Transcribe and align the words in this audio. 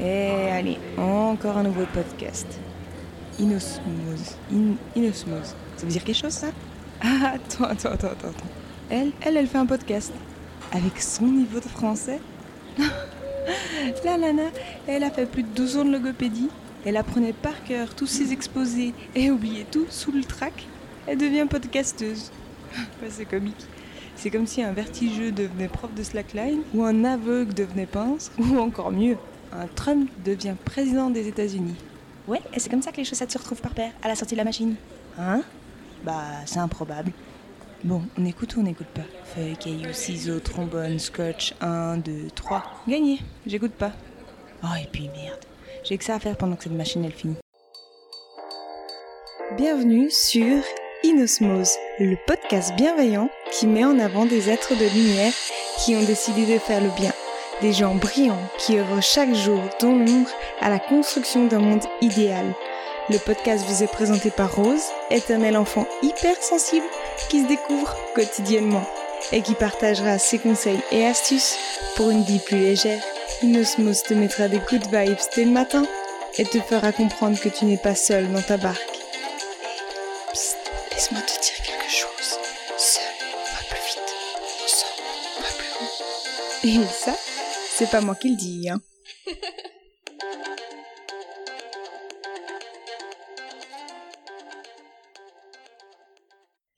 Et 0.00 0.50
allez, 0.50 0.78
encore 0.98 1.56
un 1.56 1.62
nouveau 1.62 1.86
podcast. 1.94 2.46
Inosmose. 3.38 4.36
In-. 4.52 5.12
Ça 5.12 5.84
veut 5.84 5.88
dire 5.88 6.04
quelque 6.04 6.16
chose, 6.16 6.32
ça? 6.32 6.48
Ah, 7.00 7.34
attends, 7.34 7.64
attends, 7.64 7.90
attends, 7.90 8.08
attends. 8.08 8.46
Elle, 8.90 9.12
elle, 9.22 9.36
elle 9.36 9.46
fait 9.46 9.58
un 9.58 9.66
podcast. 9.66 10.12
Avec 10.72 11.00
son 11.00 11.26
niveau 11.26 11.60
de 11.60 11.64
français? 11.64 12.20
La 14.04 14.18
nana, 14.18 14.50
elle 14.86 15.04
a 15.04 15.10
fait 15.10 15.26
plus 15.26 15.42
de 15.42 15.48
12 15.48 15.78
ans 15.78 15.84
de 15.84 15.92
logopédie. 15.92 16.48
Elle 16.84 16.96
apprenait 16.96 17.32
par 17.32 17.64
cœur 17.64 17.94
tous 17.94 18.06
ses 18.06 18.32
exposés 18.32 18.92
et 19.14 19.30
oubliait 19.30 19.66
tout 19.70 19.86
sous 19.88 20.12
le 20.12 20.22
trac. 20.22 20.66
Elle 21.06 21.18
devient 21.18 21.46
podcasteuse. 21.48 22.30
C'est 23.08 23.24
comique. 23.24 23.66
C'est 24.14 24.30
comme 24.30 24.46
si 24.46 24.62
un 24.62 24.72
vertigeux 24.72 25.32
devenait 25.32 25.68
prof 25.68 25.92
de 25.94 26.02
slackline, 26.02 26.62
ou 26.74 26.84
un 26.84 27.04
aveugle 27.04 27.52
devenait 27.52 27.86
pince, 27.86 28.30
ou 28.38 28.58
encore 28.58 28.90
mieux, 28.90 29.16
un 29.52 29.66
Trump 29.66 30.10
devient 30.24 30.54
président 30.64 31.10
des 31.10 31.28
États-Unis. 31.28 31.74
Ouais, 32.28 32.40
et 32.52 32.60
c'est 32.60 32.68
comme 32.68 32.82
ça 32.82 32.92
que 32.92 32.96
les 32.96 33.04
chaussettes 33.04 33.30
se 33.30 33.38
retrouvent 33.38 33.60
par 33.60 33.72
paire 33.72 33.92
à 34.02 34.08
la 34.08 34.16
sortie 34.16 34.34
de 34.34 34.38
la 34.38 34.44
machine. 34.44 34.74
Hein? 35.18 35.42
Bah, 36.04 36.22
c'est 36.44 36.58
improbable. 36.58 37.12
Bon, 37.84 38.02
on 38.18 38.24
écoute 38.24 38.56
ou 38.56 38.60
on 38.60 38.62
n'écoute 38.64 38.88
pas? 38.88 39.02
Feuille, 39.34 39.56
caillou, 39.56 39.92
ciseaux, 39.92 40.40
trombone, 40.40 40.98
scotch, 40.98 41.54
1, 41.60 41.98
2, 41.98 42.30
3. 42.34 42.64
Gagné, 42.88 43.20
j'écoute 43.46 43.72
pas. 43.72 43.92
Oh, 44.64 44.74
et 44.82 44.88
puis 44.90 45.08
merde, 45.08 45.44
j'ai 45.84 45.96
que 45.96 46.04
ça 46.04 46.14
à 46.14 46.18
faire 46.18 46.36
pendant 46.36 46.56
que 46.56 46.64
cette 46.64 46.72
machine 46.72 47.04
elle 47.04 47.12
finit. 47.12 47.36
Bienvenue 49.56 50.10
sur 50.10 50.62
Inosmose, 51.04 51.76
le 52.00 52.16
podcast 52.26 52.74
bienveillant 52.76 53.30
qui 53.52 53.66
met 53.66 53.84
en 53.84 53.98
avant 53.98 54.26
des 54.26 54.50
êtres 54.50 54.74
de 54.74 54.92
lumière 54.92 55.32
qui 55.78 55.94
ont 55.94 56.02
décidé 56.02 56.46
de 56.52 56.58
faire 56.58 56.82
le 56.82 56.90
bien. 56.96 57.12
Des 57.62 57.72
gens 57.72 57.94
brillants 57.94 58.42
qui 58.58 58.78
œuvrent 58.78 59.02
chaque 59.02 59.34
jour 59.34 59.62
dans 59.80 59.92
l'ombre 59.92 60.28
à 60.60 60.68
la 60.68 60.78
construction 60.78 61.46
d'un 61.46 61.60
monde 61.60 61.84
idéal. 62.02 62.54
Le 63.08 63.18
podcast 63.18 63.64
vous 63.66 63.82
est 63.82 63.90
présenté 63.90 64.30
par 64.30 64.54
Rose, 64.54 64.84
éternel 65.10 65.56
enfant 65.56 65.86
hypersensible 66.02 66.84
qui 67.30 67.42
se 67.42 67.48
découvre 67.48 67.96
quotidiennement 68.14 68.84
et 69.32 69.40
qui 69.40 69.54
partagera 69.54 70.18
ses 70.18 70.38
conseils 70.38 70.80
et 70.92 71.06
astuces 71.06 71.56
pour 71.96 72.10
une 72.10 72.24
vie 72.24 72.40
plus 72.40 72.58
légère. 72.58 73.02
Inosmose 73.42 74.02
te 74.02 74.12
mettra 74.12 74.48
des 74.48 74.60
good 74.70 74.86
vibes 74.92 75.16
dès 75.34 75.44
le 75.44 75.50
matin 75.50 75.86
et 76.36 76.44
te 76.44 76.60
fera 76.60 76.92
comprendre 76.92 77.40
que 77.40 77.48
tu 77.48 77.64
n'es 77.64 77.78
pas 77.78 77.94
seul 77.94 78.30
dans 78.32 78.42
ta 78.42 78.58
barque. 78.58 79.00
Psst, 80.32 80.58
laisse-moi 80.92 81.22
te 81.22 81.40
dire 81.40 81.62
quelque 81.64 81.90
chose. 81.90 82.38
Seul, 82.76 83.02
va 83.54 83.62
plus 83.70 83.80
vite. 83.86 84.14
Ensemble, 84.64 85.40
va 85.40 85.48
plus 85.56 86.80
haut. 86.80 86.82
Et 86.84 86.86
ça, 86.92 87.16
c'est 87.78 87.90
pas 87.90 88.00
moi 88.00 88.14
qui 88.14 88.30
le 88.30 88.36
dis, 88.36 88.70
hein. 88.70 88.80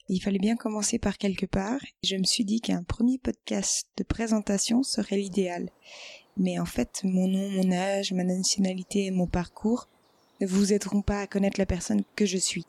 Il 0.09 0.21
fallait 0.21 0.41
bien 0.41 0.57
commencer 0.57 0.99
par 0.99 1.17
quelque 1.17 1.47
part. 1.47 1.79
Je 2.03 2.17
me 2.17 2.25
suis 2.25 2.45
dit 2.45 2.61
qu'un 2.61 2.83
premier 2.83 3.19
podcast 3.19 3.87
de 3.97 4.03
présentation 4.03 4.83
serait 4.83 5.19
l'idéal. 5.19 5.71
Mais 6.37 6.59
en 6.59 6.65
fait, 6.65 7.03
mon 7.05 7.29
nom, 7.29 7.49
mon 7.49 7.71
âge, 7.71 8.13
ma 8.13 8.25
nationalité 8.25 9.05
et 9.05 9.11
mon 9.13 9.29
parcours 9.29 9.89
ne 10.41 10.49
vous 10.49 10.73
aideront 10.73 11.03
pas 11.03 11.21
à 11.21 11.27
connaître 11.29 11.61
la 11.61 11.67
personne 11.67 12.03
que 12.17 12.27
je 12.27 12.39
suis. 12.39 12.67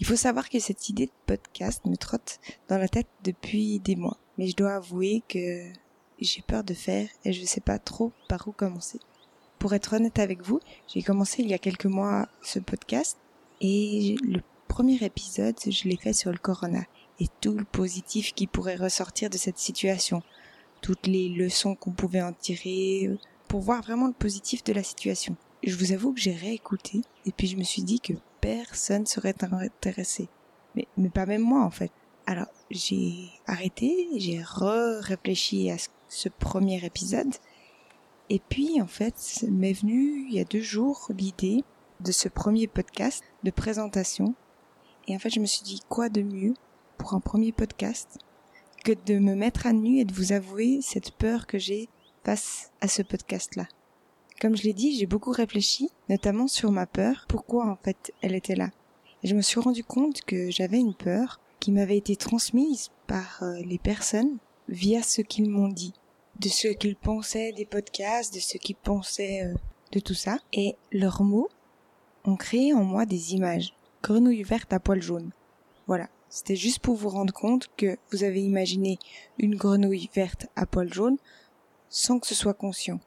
Il 0.00 0.06
faut 0.06 0.16
savoir 0.16 0.50
que 0.50 0.58
cette 0.58 0.90
idée 0.90 1.06
de 1.06 1.12
podcast 1.24 1.86
me 1.86 1.96
trotte 1.96 2.40
dans 2.68 2.78
la 2.78 2.88
tête 2.88 3.08
depuis 3.24 3.78
des 3.78 3.96
mois. 3.96 4.18
Mais 4.36 4.48
je 4.48 4.56
dois 4.56 4.74
avouer 4.74 5.22
que 5.28 5.72
j'ai 6.20 6.42
peur 6.42 6.64
de 6.64 6.74
faire 6.74 7.08
et 7.24 7.32
je 7.32 7.40
ne 7.40 7.46
sais 7.46 7.60
pas 7.60 7.78
trop 7.78 8.12
par 8.28 8.46
où 8.48 8.52
commencer. 8.52 9.00
Pour 9.58 9.74
être 9.74 9.94
honnête 9.94 10.18
avec 10.18 10.42
vous, 10.42 10.60
j'ai 10.88 11.02
commencé 11.02 11.42
il 11.42 11.48
y 11.48 11.54
a 11.54 11.58
quelques 11.58 11.86
mois 11.86 12.28
ce 12.42 12.58
podcast 12.58 13.18
et 13.60 14.16
le 14.22 14.40
premier 14.68 15.02
épisode, 15.04 15.56
je 15.66 15.88
l'ai 15.88 15.96
fait 15.96 16.12
sur 16.12 16.30
le 16.30 16.38
corona 16.38 16.84
et 17.18 17.26
tout 17.40 17.52
le 17.52 17.64
positif 17.64 18.32
qui 18.32 18.46
pourrait 18.46 18.76
ressortir 18.76 19.28
de 19.28 19.36
cette 19.36 19.58
situation, 19.58 20.22
toutes 20.80 21.06
les 21.06 21.28
leçons 21.28 21.74
qu'on 21.74 21.92
pouvait 21.92 22.22
en 22.22 22.32
tirer 22.32 23.10
pour 23.48 23.60
voir 23.60 23.82
vraiment 23.82 24.06
le 24.06 24.14
positif 24.14 24.64
de 24.64 24.72
la 24.72 24.82
situation. 24.82 25.36
Je 25.62 25.76
vous 25.76 25.92
avoue 25.92 26.14
que 26.14 26.20
j'ai 26.20 26.34
réécouté 26.34 27.02
et 27.26 27.32
puis 27.32 27.46
je 27.46 27.56
me 27.56 27.64
suis 27.64 27.82
dit 27.82 28.00
que 28.00 28.14
personne 28.40 29.04
serait 29.04 29.34
intéressé. 29.42 30.28
Mais, 30.74 30.86
mais 30.96 31.10
pas 31.10 31.26
même 31.26 31.42
moi 31.42 31.62
en 31.62 31.70
fait. 31.70 31.92
Alors 32.26 32.46
j'ai 32.70 33.28
arrêté, 33.46 34.08
j'ai 34.16 34.40
re-réfléchi 34.42 35.70
à 35.70 35.76
ce 35.78 35.88
premier 36.38 36.84
épisode 36.84 37.34
et 38.28 38.40
puis 38.48 38.80
en 38.80 38.86
fait 38.86 39.44
m'est 39.48 39.72
venue 39.72 40.26
il 40.28 40.34
y 40.34 40.40
a 40.40 40.44
deux 40.44 40.60
jours 40.60 41.10
l'idée 41.16 41.64
de 42.00 42.12
ce 42.12 42.28
premier 42.28 42.66
podcast 42.66 43.22
de 43.44 43.50
présentation 43.50 44.34
et 45.10 45.16
en 45.16 45.18
fait, 45.18 45.30
je 45.30 45.40
me 45.40 45.46
suis 45.46 45.62
dit, 45.62 45.80
quoi 45.88 46.08
de 46.08 46.22
mieux 46.22 46.54
pour 46.96 47.14
un 47.14 47.20
premier 47.20 47.50
podcast 47.52 48.18
que 48.84 48.92
de 49.06 49.18
me 49.18 49.34
mettre 49.34 49.66
à 49.66 49.72
nu 49.72 49.98
et 49.98 50.04
de 50.04 50.14
vous 50.14 50.32
avouer 50.32 50.80
cette 50.82 51.10
peur 51.10 51.48
que 51.48 51.58
j'ai 51.58 51.88
face 52.24 52.70
à 52.80 52.86
ce 52.86 53.02
podcast-là. 53.02 53.66
Comme 54.40 54.56
je 54.56 54.62
l'ai 54.62 54.72
dit, 54.72 54.96
j'ai 54.96 55.06
beaucoup 55.06 55.32
réfléchi, 55.32 55.90
notamment 56.08 56.46
sur 56.46 56.70
ma 56.70 56.86
peur, 56.86 57.26
pourquoi 57.28 57.66
en 57.66 57.76
fait 57.76 58.12
elle 58.22 58.34
était 58.34 58.54
là? 58.54 58.70
Et 59.22 59.26
je 59.26 59.34
me 59.34 59.42
suis 59.42 59.58
rendu 59.60 59.84
compte 59.84 60.22
que 60.22 60.50
j'avais 60.50 60.78
une 60.78 60.94
peur 60.94 61.40
qui 61.58 61.72
m'avait 61.72 61.98
été 61.98 62.14
transmise 62.14 62.90
par 63.08 63.42
les 63.64 63.78
personnes 63.78 64.38
via 64.70 65.02
ce 65.02 65.20
qu'ils 65.20 65.50
m'ont 65.50 65.68
dit, 65.68 65.92
de 66.38 66.48
ce 66.48 66.68
qu'ils 66.68 66.96
pensaient 66.96 67.52
des 67.52 67.66
podcasts, 67.66 68.32
de 68.32 68.40
ce 68.40 68.56
qu'ils 68.56 68.76
pensaient 68.76 69.52
de 69.92 70.00
tout 70.00 70.14
ça. 70.14 70.38
Et 70.52 70.76
leurs 70.92 71.22
mots 71.22 71.50
ont 72.24 72.36
créé 72.36 72.72
en 72.72 72.84
moi 72.84 73.04
des 73.04 73.34
images 73.34 73.74
grenouille 74.02 74.42
verte 74.42 74.72
à 74.72 74.80
poils 74.80 75.02
jaunes. 75.02 75.30
Voilà, 75.86 76.08
c'était 76.28 76.56
juste 76.56 76.78
pour 76.78 76.96
vous 76.96 77.08
rendre 77.08 77.34
compte 77.34 77.68
que 77.76 77.98
vous 78.12 78.24
avez 78.24 78.42
imaginé 78.42 78.98
une 79.38 79.56
grenouille 79.56 80.08
verte 80.14 80.46
à 80.56 80.66
poils 80.66 80.92
jaunes 80.92 81.18
sans 81.88 82.18
que 82.18 82.26
ce 82.26 82.34
soit 82.34 82.54
conscient. 82.54 83.00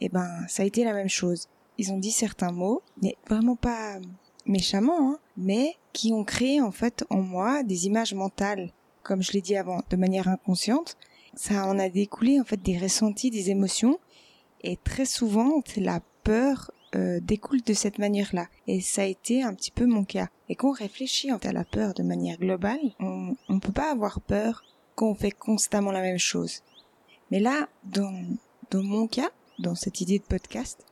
Eh 0.00 0.08
ben, 0.08 0.46
ça 0.46 0.62
a 0.62 0.66
été 0.66 0.84
la 0.84 0.92
même 0.92 1.08
chose. 1.08 1.48
Ils 1.78 1.90
ont 1.92 1.98
dit 1.98 2.10
certains 2.10 2.52
mots, 2.52 2.82
mais 3.02 3.16
vraiment 3.28 3.56
pas 3.56 3.98
méchamment, 4.44 5.12
hein, 5.12 5.18
mais 5.36 5.76
qui 5.92 6.12
ont 6.12 6.24
créé 6.24 6.60
en 6.60 6.70
fait 6.70 7.04
en 7.10 7.22
moi 7.22 7.62
des 7.62 7.86
images 7.86 8.14
mentales, 8.14 8.72
comme 9.06 9.22
je 9.22 9.32
l'ai 9.32 9.40
dit 9.40 9.56
avant, 9.56 9.82
de 9.88 9.96
manière 9.96 10.26
inconsciente. 10.26 10.96
Ça 11.34 11.66
en 11.66 11.78
a 11.78 11.88
découlé 11.88 12.40
en 12.40 12.44
fait 12.44 12.60
des 12.60 12.76
ressentis, 12.76 13.30
des 13.30 13.50
émotions, 13.50 14.00
et 14.62 14.76
très 14.76 15.04
souvent 15.04 15.62
la 15.76 16.00
peur 16.24 16.72
euh, 16.94 17.20
découle 17.22 17.62
de 17.62 17.72
cette 17.72 17.98
manière-là. 17.98 18.48
Et 18.66 18.80
ça 18.80 19.02
a 19.02 19.04
été 19.04 19.42
un 19.42 19.54
petit 19.54 19.70
peu 19.70 19.86
mon 19.86 20.04
cas. 20.04 20.28
Et 20.48 20.56
quand 20.56 20.70
on 20.70 20.72
réfléchit 20.72 21.30
à 21.30 21.52
la 21.52 21.64
peur 21.64 21.94
de 21.94 22.02
manière 22.02 22.38
globale, 22.38 22.80
on 22.98 23.36
ne 23.48 23.60
peut 23.60 23.72
pas 23.72 23.92
avoir 23.92 24.20
peur 24.20 24.64
quand 24.94 25.08
on 25.08 25.14
fait 25.14 25.30
constamment 25.30 25.92
la 25.92 26.00
même 26.00 26.18
chose. 26.18 26.62
Mais 27.30 27.38
là, 27.38 27.68
dans, 27.84 28.24
dans 28.70 28.82
mon 28.82 29.06
cas, 29.06 29.30
dans 29.58 29.74
cette 29.74 30.00
idée 30.00 30.18
de 30.18 30.24
podcast, 30.24 30.85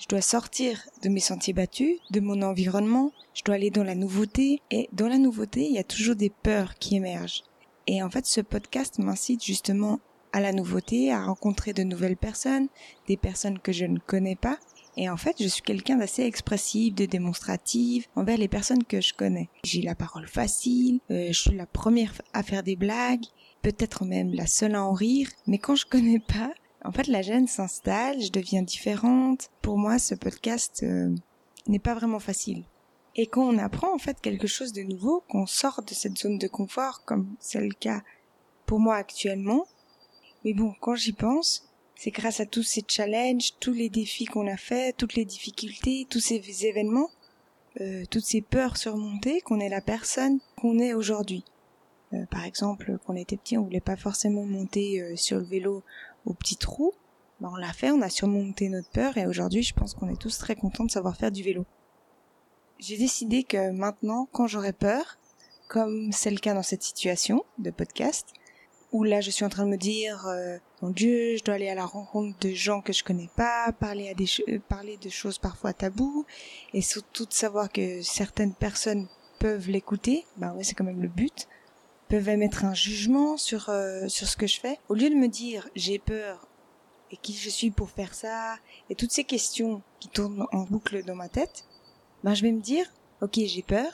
je 0.00 0.06
dois 0.08 0.20
sortir 0.20 0.82
de 1.02 1.08
mes 1.08 1.20
sentiers 1.20 1.52
battus, 1.52 1.98
de 2.10 2.20
mon 2.20 2.42
environnement, 2.42 3.12
je 3.34 3.42
dois 3.44 3.54
aller 3.54 3.70
dans 3.70 3.84
la 3.84 3.94
nouveauté, 3.94 4.60
et 4.70 4.88
dans 4.92 5.08
la 5.08 5.18
nouveauté, 5.18 5.66
il 5.66 5.72
y 5.72 5.78
a 5.78 5.84
toujours 5.84 6.16
des 6.16 6.30
peurs 6.30 6.74
qui 6.74 6.96
émergent. 6.96 7.44
Et 7.86 8.02
en 8.02 8.10
fait, 8.10 8.26
ce 8.26 8.40
podcast 8.40 8.98
m'incite 8.98 9.44
justement 9.44 10.00
à 10.32 10.40
la 10.40 10.52
nouveauté, 10.52 11.12
à 11.12 11.24
rencontrer 11.24 11.72
de 11.72 11.82
nouvelles 11.82 12.16
personnes, 12.16 12.68
des 13.06 13.16
personnes 13.16 13.58
que 13.58 13.72
je 13.72 13.84
ne 13.84 13.98
connais 13.98 14.36
pas, 14.36 14.58
et 14.96 15.08
en 15.08 15.16
fait, 15.16 15.36
je 15.40 15.48
suis 15.48 15.62
quelqu'un 15.62 15.96
d'assez 15.96 16.22
expressif, 16.22 16.94
de 16.94 17.06
démonstrative 17.06 18.06
envers 18.14 18.36
les 18.36 18.48
personnes 18.48 18.84
que 18.84 19.00
je 19.00 19.14
connais. 19.14 19.48
J'ai 19.64 19.80
la 19.80 19.94
parole 19.94 20.28
facile, 20.28 21.00
euh, 21.10 21.28
je 21.28 21.40
suis 21.40 21.56
la 21.56 21.66
première 21.66 22.12
à 22.34 22.42
faire 22.42 22.62
des 22.62 22.76
blagues, 22.76 23.24
peut-être 23.62 24.04
même 24.04 24.34
la 24.34 24.46
seule 24.46 24.74
à 24.74 24.84
en 24.84 24.92
rire, 24.92 25.28
mais 25.46 25.58
quand 25.58 25.76
je 25.76 25.86
connais 25.86 26.18
pas, 26.18 26.52
en 26.84 26.92
fait, 26.92 27.06
la 27.06 27.22
gêne 27.22 27.46
s'installe, 27.46 28.20
je 28.20 28.30
deviens 28.30 28.62
différente. 28.62 29.50
Pour 29.60 29.78
moi, 29.78 29.98
ce 29.98 30.14
podcast 30.14 30.82
euh, 30.82 31.14
n'est 31.66 31.78
pas 31.78 31.94
vraiment 31.94 32.18
facile. 32.18 32.64
Et 33.14 33.26
quand 33.26 33.44
on 33.44 33.58
apprend 33.58 33.94
en 33.94 33.98
fait 33.98 34.20
quelque 34.20 34.46
chose 34.46 34.72
de 34.72 34.82
nouveau, 34.82 35.22
qu'on 35.28 35.46
sort 35.46 35.82
de 35.82 35.94
cette 35.94 36.18
zone 36.18 36.38
de 36.38 36.48
confort, 36.48 37.04
comme 37.04 37.34
c'est 37.40 37.60
le 37.60 37.74
cas 37.74 38.02
pour 38.64 38.80
moi 38.80 38.96
actuellement, 38.96 39.66
mais 40.44 40.54
bon, 40.54 40.74
quand 40.80 40.94
j'y 40.94 41.12
pense, 41.12 41.68
c'est 41.94 42.10
grâce 42.10 42.40
à 42.40 42.46
tous 42.46 42.62
ces 42.62 42.82
challenges, 42.88 43.52
tous 43.60 43.72
les 43.72 43.90
défis 43.90 44.24
qu'on 44.24 44.48
a 44.48 44.56
faits, 44.56 44.96
toutes 44.96 45.14
les 45.14 45.26
difficultés, 45.26 46.06
tous 46.08 46.20
ces 46.20 46.66
événements, 46.66 47.10
euh, 47.80 48.04
toutes 48.10 48.24
ces 48.24 48.40
peurs 48.40 48.76
surmontées 48.76 49.40
qu'on 49.42 49.60
est 49.60 49.68
la 49.68 49.80
personne 49.80 50.40
qu'on 50.56 50.78
est 50.78 50.94
aujourd'hui. 50.94 51.44
Euh, 52.12 52.26
par 52.30 52.44
exemple, 52.44 52.98
quand 53.04 53.14
on 53.14 53.16
était 53.16 53.36
petit, 53.36 53.56
on 53.56 53.64
voulait 53.64 53.80
pas 53.80 53.96
forcément 53.96 54.44
monter 54.44 55.00
euh, 55.00 55.16
sur 55.16 55.38
le 55.38 55.44
vélo 55.44 55.82
au 56.24 56.34
petit 56.34 56.56
trou. 56.56 56.92
Ben, 57.40 57.50
on 57.52 57.56
l'a 57.56 57.72
fait, 57.72 57.90
on 57.90 58.02
a 58.02 58.08
surmonté 58.08 58.68
notre 58.68 58.90
peur 58.90 59.16
et 59.18 59.26
aujourd'hui, 59.26 59.62
je 59.62 59.74
pense 59.74 59.94
qu'on 59.94 60.08
est 60.08 60.20
tous 60.20 60.38
très 60.38 60.54
contents 60.54 60.84
de 60.84 60.90
savoir 60.90 61.16
faire 61.16 61.32
du 61.32 61.42
vélo. 61.42 61.64
J'ai 62.78 62.96
décidé 62.96 63.42
que 63.44 63.70
maintenant, 63.70 64.28
quand 64.32 64.46
j'aurai 64.46 64.72
peur, 64.72 65.18
comme 65.68 66.12
c'est 66.12 66.30
le 66.30 66.38
cas 66.38 66.54
dans 66.54 66.62
cette 66.62 66.82
situation 66.82 67.44
de 67.58 67.70
podcast, 67.70 68.26
Ou 68.92 69.04
là, 69.04 69.22
je 69.22 69.30
suis 69.30 69.44
en 69.44 69.48
train 69.48 69.64
de 69.64 69.70
me 69.70 69.78
dire, 69.78 70.26
euh, 70.26 70.58
mon 70.82 70.90
Dieu, 70.90 71.38
je 71.38 71.42
dois 71.44 71.54
aller 71.54 71.70
à 71.70 71.74
la 71.74 71.86
rencontre 71.86 72.38
de 72.40 72.50
gens 72.50 72.82
que 72.82 72.92
je 72.92 73.02
connais 73.02 73.30
pas, 73.34 73.72
parler 73.72 74.10
à 74.10 74.14
des 74.14 74.26
euh, 74.48 74.58
parler 74.68 74.98
de 74.98 75.08
choses 75.08 75.38
parfois 75.38 75.72
taboues, 75.72 76.26
et 76.74 76.82
surtout 76.82 77.24
de 77.24 77.32
savoir 77.32 77.72
que 77.72 78.02
certaines 78.02 78.52
personnes 78.52 79.08
peuvent 79.38 79.70
l'écouter. 79.70 80.26
Ben 80.36 80.52
ouais, 80.54 80.62
c'est 80.62 80.74
quand 80.74 80.84
même 80.84 81.00
le 81.00 81.08
but. 81.08 81.48
Peuvent 82.12 82.28
émettre 82.28 82.66
un 82.66 82.74
jugement 82.74 83.38
sur 83.38 83.70
euh, 83.70 84.06
sur 84.06 84.28
ce 84.28 84.36
que 84.36 84.46
je 84.46 84.60
fais. 84.60 84.78
Au 84.90 84.94
lieu 84.94 85.08
de 85.08 85.14
me 85.14 85.28
dire, 85.28 85.70
j'ai 85.74 85.98
peur 85.98 86.46
et 87.10 87.16
qui 87.16 87.32
je 87.32 87.48
suis 87.48 87.70
pour 87.70 87.88
faire 87.88 88.12
ça, 88.12 88.56
et 88.90 88.94
toutes 88.94 89.12
ces 89.12 89.24
questions 89.24 89.80
qui 89.98 90.10
tournent 90.10 90.46
en 90.52 90.64
boucle 90.64 91.04
dans 91.06 91.14
ma 91.14 91.30
tête, 91.30 91.64
ben 92.22 92.34
je 92.34 92.42
vais 92.42 92.52
me 92.52 92.60
dire, 92.60 92.84
ok, 93.22 93.40
j'ai 93.46 93.62
peur, 93.62 93.90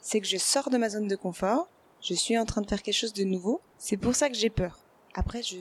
c'est 0.00 0.20
que 0.20 0.28
je 0.28 0.36
sors 0.36 0.70
de 0.70 0.78
ma 0.78 0.90
zone 0.90 1.08
de 1.08 1.16
confort, 1.16 1.68
je 2.00 2.14
suis 2.14 2.38
en 2.38 2.44
train 2.44 2.60
de 2.60 2.68
faire 2.68 2.84
quelque 2.84 2.94
chose 2.94 3.12
de 3.12 3.24
nouveau, 3.24 3.60
c'est 3.78 3.96
pour 3.96 4.14
ça 4.14 4.28
que 4.28 4.36
j'ai 4.36 4.48
peur. 4.50 4.78
Après, 5.14 5.42
je, 5.42 5.56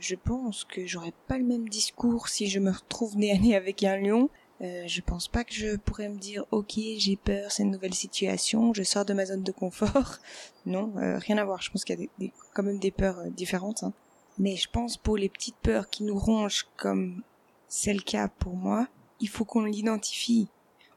je 0.00 0.16
pense 0.16 0.64
que 0.64 0.84
j'aurais 0.88 1.14
pas 1.28 1.38
le 1.38 1.44
même 1.44 1.68
discours 1.68 2.26
si 2.26 2.48
je 2.48 2.58
me 2.58 2.72
retrouve 2.72 3.16
nez 3.16 3.30
à 3.30 3.38
nez 3.38 3.54
avec 3.54 3.84
un 3.84 3.96
lion. 3.96 4.28
Euh, 4.60 4.84
je 4.86 5.00
pense 5.00 5.26
pas 5.26 5.42
que 5.42 5.52
je 5.52 5.76
pourrais 5.76 6.08
me 6.08 6.16
dire 6.16 6.44
ok 6.52 6.74
j'ai 6.98 7.16
peur 7.16 7.50
c'est 7.50 7.64
une 7.64 7.72
nouvelle 7.72 7.92
situation 7.92 8.72
je 8.72 8.84
sors 8.84 9.04
de 9.04 9.12
ma 9.12 9.26
zone 9.26 9.42
de 9.42 9.52
confort. 9.52 10.18
Non 10.66 10.92
euh, 10.96 11.18
rien 11.18 11.38
à 11.38 11.44
voir. 11.44 11.60
Je 11.60 11.70
pense 11.70 11.84
qu'il 11.84 12.00
y 12.00 12.04
a 12.04 12.06
des, 12.18 12.32
quand 12.54 12.62
même 12.62 12.78
des 12.78 12.92
peurs 12.92 13.18
euh, 13.18 13.30
différentes 13.30 13.82
hein. 13.82 13.92
mais 14.38 14.56
je 14.56 14.68
pense 14.70 14.96
pour 14.96 15.16
les 15.16 15.28
petites 15.28 15.56
peurs 15.56 15.90
qui 15.90 16.04
nous 16.04 16.16
rongent 16.16 16.68
comme 16.76 17.22
c'est 17.68 17.92
le 17.92 18.00
cas 18.00 18.28
pour 18.28 18.54
moi 18.54 18.86
il 19.20 19.28
faut 19.28 19.44
qu'on 19.44 19.64
l'identifie. 19.64 20.48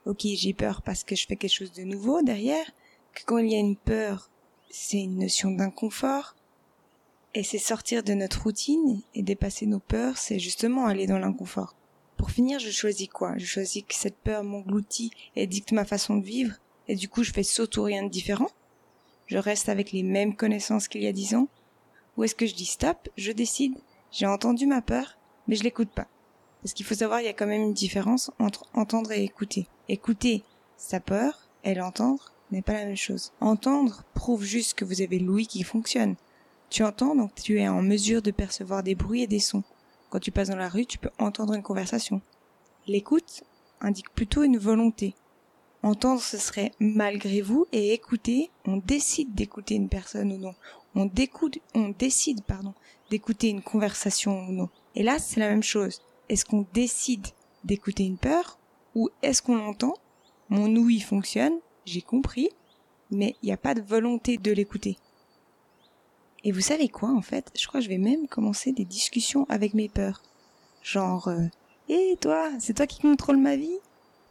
Ok 0.05 0.27
j'ai 0.35 0.53
peur 0.53 0.83
parce 0.83 1.03
que 1.03 1.15
je 1.15 1.25
fais 1.25 1.35
quelque 1.35 1.53
chose 1.53 1.71
de 1.71 1.83
nouveau 1.83 2.21
derrière. 2.21 2.65
Que 3.13 3.23
quand 3.25 3.39
il 3.39 3.51
y 3.51 3.55
a 3.55 3.59
une 3.59 3.75
peur 3.75 4.29
c'est 4.69 4.99
une 4.99 5.17
notion 5.19 5.49
d'inconfort. 5.49 6.35
Et 7.33 7.43
c'est 7.43 7.57
sortir 7.57 8.03
de 8.03 8.13
notre 8.13 8.43
routine 8.43 9.01
et 9.13 9.21
dépasser 9.21 9.65
nos 9.65 9.79
peurs, 9.79 10.17
c'est 10.17 10.39
justement 10.39 10.85
aller 10.85 11.07
dans 11.07 11.19
l'inconfort. 11.19 11.75
Pour 12.17 12.31
finir, 12.31 12.59
je 12.59 12.71
choisis 12.71 13.07
quoi? 13.07 13.37
Je 13.37 13.45
choisis 13.45 13.83
que 13.83 13.93
cette 13.93 14.17
peur 14.17 14.43
m'engloutit 14.43 15.11
et 15.35 15.45
dicte 15.45 15.71
ma 15.71 15.85
façon 15.85 16.17
de 16.17 16.25
vivre, 16.25 16.55
et 16.87 16.95
du 16.95 17.07
coup 17.07 17.23
je 17.23 17.31
fais 17.31 17.43
saut 17.43 17.67
rien 17.77 18.03
de 18.03 18.09
différent 18.09 18.49
Je 19.27 19.37
reste 19.37 19.69
avec 19.69 19.91
les 19.91 20.03
mêmes 20.03 20.35
connaissances 20.35 20.87
qu'il 20.87 21.03
y 21.03 21.07
a 21.07 21.11
dix 21.11 21.35
ans 21.35 21.47
Ou 22.17 22.23
est-ce 22.23 22.35
que 22.35 22.47
je 22.47 22.55
dis 22.55 22.65
stop, 22.65 23.07
je 23.17 23.31
décide, 23.31 23.75
j'ai 24.11 24.25
entendu 24.25 24.65
ma 24.65 24.81
peur, 24.81 25.17
mais 25.47 25.55
je 25.55 25.63
l'écoute 25.63 25.91
pas 25.91 26.07
Parce 26.63 26.73
qu'il 26.73 26.85
faut 26.87 26.95
savoir, 26.95 27.21
il 27.21 27.25
y 27.25 27.29
a 27.29 27.33
quand 27.33 27.45
même 27.45 27.61
une 27.61 27.73
différence 27.73 28.31
entre 28.39 28.65
entendre 28.73 29.11
et 29.11 29.23
écouter. 29.23 29.67
Écouter 29.87 30.43
sa 30.75 30.99
peur, 30.99 31.47
et 31.63 31.75
l'entendre 31.75 32.33
n'est 32.51 32.61
pas 32.63 32.73
la 32.73 32.85
même 32.85 32.97
chose. 32.97 33.31
Entendre 33.41 34.03
prouve 34.13 34.43
juste 34.43 34.73
que 34.73 34.85
vous 34.85 35.01
avez 35.01 35.19
l'ouïe 35.19 35.47
qui 35.47 35.63
fonctionne. 35.63 36.15
Tu 36.69 36.83
entends, 36.83 37.15
donc 37.15 37.35
tu 37.35 37.59
es 37.59 37.67
en 37.67 37.81
mesure 37.81 38.21
de 38.21 38.31
percevoir 38.31 38.83
des 38.83 38.95
bruits 38.95 39.23
et 39.23 39.27
des 39.27 39.39
sons. 39.39 39.63
Quand 40.09 40.19
tu 40.19 40.31
passes 40.31 40.49
dans 40.49 40.55
la 40.55 40.69
rue, 40.69 40.85
tu 40.85 40.97
peux 40.97 41.09
entendre 41.19 41.53
une 41.53 41.63
conversation. 41.63 42.21
L'écoute 42.87 43.43
indique 43.81 44.09
plutôt 44.13 44.43
une 44.43 44.57
volonté. 44.57 45.15
Entendre, 45.83 46.21
ce 46.21 46.37
serait 46.37 46.71
malgré 46.79 47.41
vous, 47.41 47.67
et 47.71 47.93
écouter, 47.93 48.49
on 48.65 48.77
décide 48.77 49.35
d'écouter 49.35 49.75
une 49.75 49.89
personne 49.89 50.31
ou 50.31 50.37
non. 50.37 50.55
On, 50.95 51.09
on 51.75 51.89
décide, 51.89 52.43
pardon, 52.43 52.73
d'écouter 53.09 53.49
une 53.49 53.61
conversation 53.61 54.47
ou 54.47 54.51
non. 54.51 54.69
Et 54.95 55.03
là, 55.03 55.19
c'est 55.19 55.39
la 55.39 55.49
même 55.49 55.63
chose. 55.63 56.01
Est-ce 56.29 56.45
qu'on 56.45 56.65
décide 56.73 57.27
d'écouter 57.63 58.05
une 58.05 58.17
peur, 58.17 58.57
ou 58.95 59.09
est-ce 59.21 59.41
qu'on 59.41 59.57
l'entend? 59.57 59.93
Mon 60.49 60.73
ouïe 60.75 61.01
fonctionne, 61.01 61.53
j'ai 61.85 62.01
compris, 62.01 62.49
mais 63.11 63.35
il 63.43 63.47
n'y 63.47 63.53
a 63.53 63.57
pas 63.57 63.75
de 63.75 63.81
volonté 63.81 64.37
de 64.37 64.51
l'écouter. 64.51 64.97
Et 66.43 66.51
vous 66.51 66.61
savez 66.61 66.87
quoi, 66.87 67.09
en 67.09 67.21
fait? 67.21 67.51
Je 67.59 67.67
crois 67.67 67.79
que 67.79 67.85
je 67.85 67.89
vais 67.89 67.97
même 67.97 68.27
commencer 68.27 68.71
des 68.71 68.85
discussions 68.85 69.45
avec 69.49 69.73
mes 69.73 69.89
peurs. 69.89 70.21
Genre, 70.81 71.27
euh, 71.27 71.45
hé 71.89 72.15
toi, 72.21 72.49
c'est 72.59 72.75
toi 72.75 72.87
qui 72.87 73.01
contrôle 73.01 73.37
ma 73.37 73.55
vie? 73.55 73.79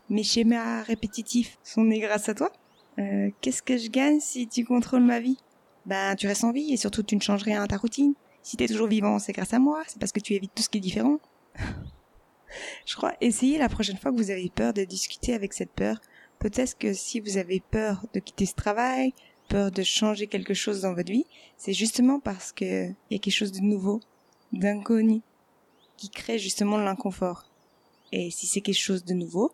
Mes 0.08 0.22
schémas 0.22 0.82
répétitifs 0.82 1.58
sont 1.64 1.84
nés 1.84 2.00
grâce 2.00 2.28
à 2.28 2.34
toi? 2.34 2.52
Euh, 2.98 3.30
Qu'est-ce 3.40 3.62
que 3.62 3.76
je 3.76 3.88
gagne 3.88 4.20
si 4.20 4.48
tu 4.48 4.64
contrôles 4.64 5.02
ma 5.02 5.20
vie? 5.20 5.38
Ben, 5.84 6.16
tu 6.16 6.26
restes 6.26 6.44
en 6.44 6.52
vie 6.52 6.72
et 6.72 6.76
surtout 6.76 7.02
tu 7.02 7.16
ne 7.16 7.20
changes 7.20 7.42
rien 7.42 7.62
à 7.62 7.66
ta 7.66 7.76
routine. 7.76 8.14
Si 8.42 8.56
t'es 8.56 8.68
toujours 8.68 8.86
vivant, 8.88 9.18
c'est 9.18 9.32
grâce 9.32 9.52
à 9.52 9.58
moi, 9.58 9.82
c'est 9.86 9.98
parce 9.98 10.12
que 10.12 10.20
tu 10.20 10.34
évites 10.34 10.54
tout 10.54 10.62
ce 10.62 10.68
qui 10.68 10.78
est 10.78 10.80
différent. 10.80 11.18
je 12.86 12.94
crois, 12.94 13.14
essayez 13.20 13.58
la 13.58 13.68
prochaine 13.68 13.96
fois 13.96 14.12
que 14.12 14.16
vous 14.16 14.30
avez 14.30 14.50
peur 14.54 14.72
de 14.72 14.84
discuter 14.84 15.34
avec 15.34 15.52
cette 15.52 15.72
peur. 15.72 16.00
Peut-être 16.38 16.78
que 16.78 16.92
si 16.92 17.20
vous 17.20 17.38
avez 17.38 17.60
peur 17.60 18.04
de 18.14 18.20
quitter 18.20 18.46
ce 18.46 18.54
travail, 18.54 19.12
peur 19.48 19.70
de 19.70 19.82
changer 19.82 20.26
quelque 20.26 20.54
chose 20.54 20.82
dans 20.82 20.94
votre 20.94 21.10
vie, 21.10 21.26
c'est 21.56 21.72
justement 21.72 22.20
parce 22.20 22.52
que 22.52 22.88
il 22.88 22.94
y 23.10 23.14
a 23.14 23.18
quelque 23.18 23.34
chose 23.34 23.52
de 23.52 23.60
nouveau, 23.60 24.00
d'inconnu, 24.52 25.22
qui 25.96 26.10
crée 26.10 26.38
justement 26.38 26.78
l'inconfort. 26.78 27.46
Et 28.12 28.30
si 28.30 28.46
c'est 28.46 28.60
quelque 28.60 28.78
chose 28.78 29.04
de 29.04 29.14
nouveau, 29.14 29.52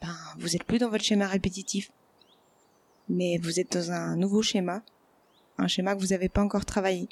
ben, 0.00 0.16
vous 0.38 0.56
êtes 0.56 0.64
plus 0.64 0.78
dans 0.78 0.90
votre 0.90 1.04
schéma 1.04 1.26
répétitif. 1.26 1.92
Mais 3.08 3.38
vous 3.38 3.60
êtes 3.60 3.72
dans 3.72 3.90
un 3.92 4.16
nouveau 4.16 4.42
schéma, 4.42 4.82
un 5.58 5.68
schéma 5.68 5.94
que 5.94 6.00
vous 6.00 6.08
n'avez 6.08 6.28
pas 6.28 6.42
encore 6.42 6.64
travaillé. 6.64 7.08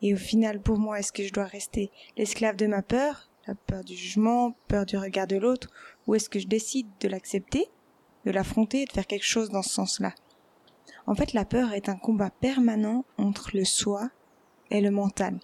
Et 0.00 0.14
au 0.14 0.18
final, 0.18 0.60
pour 0.60 0.78
moi, 0.78 0.98
est-ce 0.98 1.12
que 1.12 1.24
je 1.24 1.32
dois 1.32 1.44
rester 1.44 1.90
l'esclave 2.16 2.56
de 2.56 2.66
ma 2.66 2.82
peur, 2.82 3.28
la 3.46 3.54
peur 3.54 3.84
du 3.84 3.94
jugement, 3.94 4.54
peur 4.68 4.86
du 4.86 4.96
regard 4.96 5.26
de 5.26 5.36
l'autre, 5.36 5.68
ou 6.06 6.14
est-ce 6.14 6.28
que 6.28 6.38
je 6.38 6.46
décide 6.46 6.88
de 7.00 7.08
l'accepter? 7.08 7.68
De 8.24 8.30
l'affronter 8.30 8.82
et 8.82 8.86
de 8.86 8.92
faire 8.92 9.06
quelque 9.06 9.26
chose 9.26 9.50
dans 9.50 9.62
ce 9.62 9.72
sens-là. 9.74 10.12
En 11.06 11.14
fait, 11.14 11.32
la 11.32 11.44
peur 11.44 11.72
est 11.72 11.88
un 11.88 11.96
combat 11.96 12.30
permanent 12.30 13.04
entre 13.18 13.50
le 13.54 13.64
soi 13.64 14.10
et 14.70 14.80
le 14.80 14.90
mental. 14.90 15.38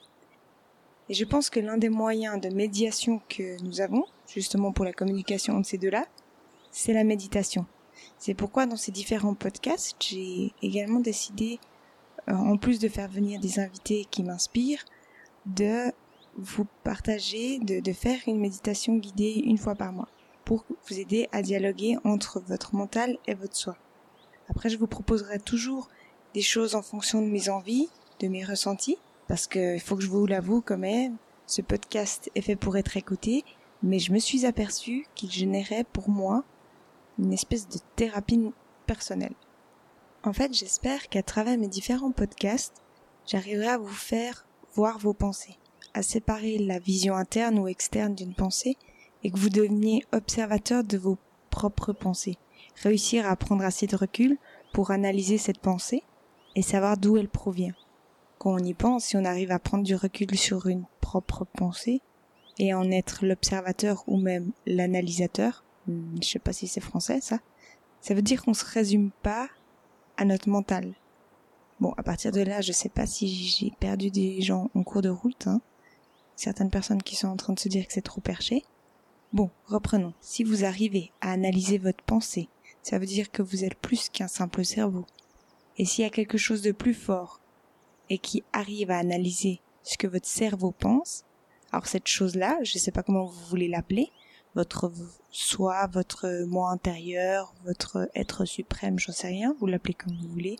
Et 1.08 1.14
je 1.14 1.24
pense 1.24 1.50
que 1.50 1.60
l'un 1.60 1.78
des 1.78 1.88
moyens 1.88 2.40
de 2.40 2.48
médiation 2.48 3.20
que 3.28 3.60
nous 3.62 3.80
avons, 3.80 4.04
justement 4.26 4.72
pour 4.72 4.84
la 4.84 4.92
communication 4.92 5.56
entre 5.56 5.68
ces 5.68 5.78
deux-là, 5.78 6.06
c'est 6.70 6.92
la 6.92 7.04
méditation. 7.04 7.66
C'est 8.18 8.34
pourquoi 8.34 8.66
dans 8.66 8.76
ces 8.76 8.92
différents 8.92 9.34
podcasts, 9.34 9.96
j'ai 10.00 10.52
également 10.62 11.00
décidé, 11.00 11.58
euh, 12.28 12.34
en 12.34 12.56
plus 12.56 12.78
de 12.78 12.88
faire 12.88 13.08
venir 13.08 13.40
des 13.40 13.58
invités 13.58 14.06
qui 14.10 14.22
m'inspirent, 14.22 14.84
de 15.46 15.92
vous 16.36 16.66
partager, 16.84 17.58
de, 17.58 17.80
de 17.80 17.92
faire 17.92 18.20
une 18.26 18.38
méditation 18.38 18.96
guidée 18.96 19.42
une 19.44 19.58
fois 19.58 19.74
par 19.74 19.92
mois 19.92 20.08
pour 20.48 20.64
vous 20.88 20.98
aider 20.98 21.28
à 21.30 21.42
dialoguer 21.42 21.98
entre 22.04 22.40
votre 22.40 22.74
mental 22.74 23.18
et 23.26 23.34
votre 23.34 23.54
soi. 23.54 23.76
Après, 24.48 24.70
je 24.70 24.78
vous 24.78 24.86
proposerai 24.86 25.40
toujours 25.40 25.90
des 26.32 26.40
choses 26.40 26.74
en 26.74 26.80
fonction 26.80 27.20
de 27.20 27.26
mes 27.26 27.50
envies, 27.50 27.90
de 28.20 28.28
mes 28.28 28.46
ressentis, 28.46 28.96
parce 29.26 29.46
qu'il 29.46 29.78
faut 29.78 29.94
que 29.94 30.02
je 30.02 30.08
vous 30.08 30.24
l'avoue 30.24 30.62
quand 30.62 30.78
même, 30.78 31.18
ce 31.46 31.60
podcast 31.60 32.30
est 32.34 32.40
fait 32.40 32.56
pour 32.56 32.78
être 32.78 32.96
écouté, 32.96 33.44
mais 33.82 33.98
je 33.98 34.10
me 34.10 34.18
suis 34.18 34.46
aperçu 34.46 35.06
qu'il 35.14 35.30
générait 35.30 35.84
pour 35.84 36.08
moi 36.08 36.44
une 37.18 37.34
espèce 37.34 37.68
de 37.68 37.78
thérapie 37.96 38.50
personnelle. 38.86 39.34
En 40.24 40.32
fait, 40.32 40.54
j'espère 40.54 41.10
qu'à 41.10 41.22
travers 41.22 41.58
mes 41.58 41.68
différents 41.68 42.12
podcasts, 42.12 42.82
j'arriverai 43.26 43.68
à 43.68 43.76
vous 43.76 43.86
faire 43.86 44.46
voir 44.72 44.98
vos 44.98 45.12
pensées, 45.12 45.58
à 45.92 46.02
séparer 46.02 46.56
la 46.56 46.78
vision 46.78 47.16
interne 47.16 47.58
ou 47.58 47.68
externe 47.68 48.14
d'une 48.14 48.34
pensée 48.34 48.78
et 49.22 49.30
que 49.30 49.38
vous 49.38 49.50
deveniez 49.50 50.04
observateur 50.12 50.84
de 50.84 50.98
vos 50.98 51.18
propres 51.50 51.92
pensées. 51.92 52.38
Réussir 52.82 53.26
à 53.26 53.36
prendre 53.36 53.64
assez 53.64 53.86
de 53.86 53.96
recul 53.96 54.36
pour 54.72 54.90
analyser 54.90 55.38
cette 55.38 55.58
pensée 55.58 56.02
et 56.54 56.62
savoir 56.62 56.96
d'où 56.96 57.16
elle 57.16 57.28
provient. 57.28 57.74
Quand 58.38 58.52
on 58.52 58.58
y 58.58 58.74
pense, 58.74 59.06
si 59.06 59.16
on 59.16 59.24
arrive 59.24 59.50
à 59.50 59.58
prendre 59.58 59.84
du 59.84 59.96
recul 59.96 60.36
sur 60.36 60.66
une 60.66 60.84
propre 61.00 61.44
pensée 61.44 62.00
et 62.58 62.74
en 62.74 62.90
être 62.90 63.24
l'observateur 63.24 64.04
ou 64.06 64.16
même 64.16 64.52
l'analysateur, 64.66 65.64
hmm, 65.86 66.16
je 66.22 66.28
sais 66.28 66.38
pas 66.38 66.52
si 66.52 66.68
c'est 66.68 66.80
français 66.80 67.20
ça, 67.20 67.40
ça 68.00 68.14
veut 68.14 68.22
dire 68.22 68.44
qu'on 68.44 68.54
se 68.54 68.64
résume 68.64 69.10
pas 69.22 69.48
à 70.16 70.24
notre 70.24 70.48
mental. 70.48 70.94
Bon, 71.80 71.92
à 71.96 72.02
partir 72.02 72.32
de 72.32 72.40
là, 72.40 72.60
je 72.60 72.72
sais 72.72 72.88
pas 72.88 73.06
si 73.06 73.28
j'ai 73.28 73.72
perdu 73.78 74.10
des 74.10 74.40
gens 74.40 74.70
en 74.74 74.82
cours 74.82 75.02
de 75.02 75.08
route, 75.08 75.46
hein. 75.46 75.60
Certaines 76.34 76.70
personnes 76.70 77.02
qui 77.02 77.16
sont 77.16 77.26
en 77.26 77.36
train 77.36 77.52
de 77.52 77.58
se 77.58 77.68
dire 77.68 77.84
que 77.86 77.92
c'est 77.92 78.00
trop 78.00 78.20
perché. 78.20 78.64
Bon, 79.34 79.50
reprenons. 79.66 80.14
Si 80.20 80.42
vous 80.42 80.64
arrivez 80.64 81.12
à 81.20 81.32
analyser 81.32 81.76
votre 81.76 82.02
pensée, 82.02 82.48
ça 82.82 82.98
veut 82.98 83.04
dire 83.04 83.30
que 83.30 83.42
vous 83.42 83.62
êtes 83.62 83.74
plus 83.74 84.08
qu'un 84.08 84.26
simple 84.26 84.64
cerveau. 84.64 85.04
Et 85.76 85.84
s'il 85.84 86.02
y 86.02 86.06
a 86.06 86.10
quelque 86.10 86.38
chose 86.38 86.62
de 86.62 86.72
plus 86.72 86.94
fort 86.94 87.38
et 88.08 88.16
qui 88.16 88.42
arrive 88.54 88.90
à 88.90 88.96
analyser 88.96 89.60
ce 89.82 89.98
que 89.98 90.06
votre 90.06 90.26
cerveau 90.26 90.70
pense, 90.70 91.24
alors 91.72 91.86
cette 91.86 92.08
chose-là, 92.08 92.58
je 92.62 92.78
ne 92.78 92.80
sais 92.80 92.90
pas 92.90 93.02
comment 93.02 93.26
vous 93.26 93.44
voulez 93.50 93.68
l'appeler, 93.68 94.10
votre 94.54 94.90
soi, 95.30 95.86
votre 95.88 96.46
moi 96.46 96.70
intérieur, 96.70 97.52
votre 97.66 98.08
être 98.14 98.46
suprême, 98.46 98.98
j'en 98.98 99.12
sais 99.12 99.28
rien, 99.28 99.54
vous 99.60 99.66
l'appelez 99.66 99.92
comme 99.92 100.16
vous 100.16 100.28
voulez, 100.28 100.58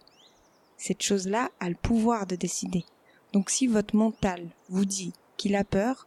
cette 0.77 1.03
chose-là 1.03 1.51
a 1.59 1.71
le 1.71 1.75
pouvoir 1.75 2.27
de 2.27 2.37
décider. 2.37 2.85
Donc 3.33 3.49
si 3.49 3.67
votre 3.67 3.97
mental 3.97 4.47
vous 4.69 4.85
dit 4.85 5.15
qu'il 5.39 5.57
a 5.57 5.65
peur, 5.65 6.07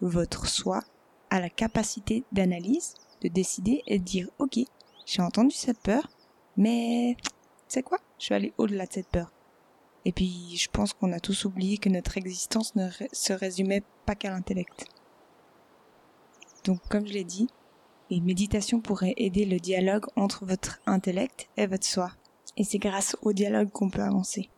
votre 0.00 0.48
soi 0.48 0.82
a 1.30 1.40
la 1.40 1.50
capacité 1.50 2.24
d'analyse, 2.32 2.94
de 3.22 3.28
décider 3.28 3.82
et 3.86 3.98
de 3.98 4.04
dire 4.04 4.28
ok, 4.38 4.58
j'ai 5.06 5.22
entendu 5.22 5.54
cette 5.54 5.80
peur, 5.80 6.08
mais 6.56 7.16
c'est 7.68 7.82
quoi? 7.82 7.98
Je 8.18 8.28
vais 8.28 8.34
aller 8.34 8.52
au-delà 8.58 8.86
de 8.86 8.92
cette 8.92 9.08
peur. 9.08 9.32
Et 10.04 10.12
puis, 10.12 10.56
je 10.56 10.68
pense 10.70 10.92
qu'on 10.92 11.12
a 11.12 11.20
tous 11.20 11.44
oublié 11.44 11.78
que 11.78 11.88
notre 11.88 12.16
existence 12.16 12.74
ne 12.74 12.88
se 13.12 13.32
résumait 13.32 13.82
pas 14.06 14.14
qu'à 14.14 14.30
l'intellect. 14.30 14.86
Donc, 16.64 16.80
comme 16.88 17.06
je 17.06 17.12
l'ai 17.12 17.24
dit, 17.24 17.48
les 18.08 18.20
méditations 18.20 18.80
pourraient 18.80 19.14
aider 19.16 19.44
le 19.44 19.58
dialogue 19.58 20.06
entre 20.16 20.44
votre 20.44 20.80
intellect 20.86 21.48
et 21.56 21.66
votre 21.66 21.86
soi. 21.86 22.12
Et 22.56 22.64
c'est 22.64 22.78
grâce 22.78 23.16
au 23.22 23.32
dialogue 23.32 23.70
qu'on 23.70 23.90
peut 23.90 24.02
avancer. 24.02 24.50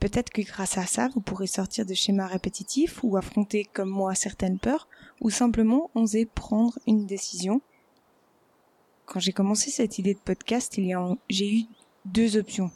Peut-être 0.00 0.30
que 0.30 0.42
grâce 0.42 0.78
à 0.78 0.86
ça, 0.86 1.08
vous 1.14 1.20
pourrez 1.20 1.46
sortir 1.46 1.86
de 1.86 1.94
schémas 1.94 2.26
répétitifs 2.26 3.00
ou 3.02 3.16
affronter 3.16 3.64
comme 3.64 3.88
moi 3.88 4.14
certaines 4.14 4.58
peurs 4.58 4.88
ou 5.20 5.30
simplement 5.30 5.90
oser 5.94 6.26
prendre 6.26 6.78
une 6.86 7.06
décision. 7.06 7.60
Quand 9.06 9.20
j'ai 9.20 9.32
commencé 9.32 9.70
cette 9.70 9.98
idée 9.98 10.14
de 10.14 10.20
podcast, 10.20 10.76
il 10.78 10.86
y 10.86 10.94
a, 10.94 11.16
j'ai 11.30 11.50
eu 11.50 11.62
deux 12.04 12.36
options. 12.36 12.70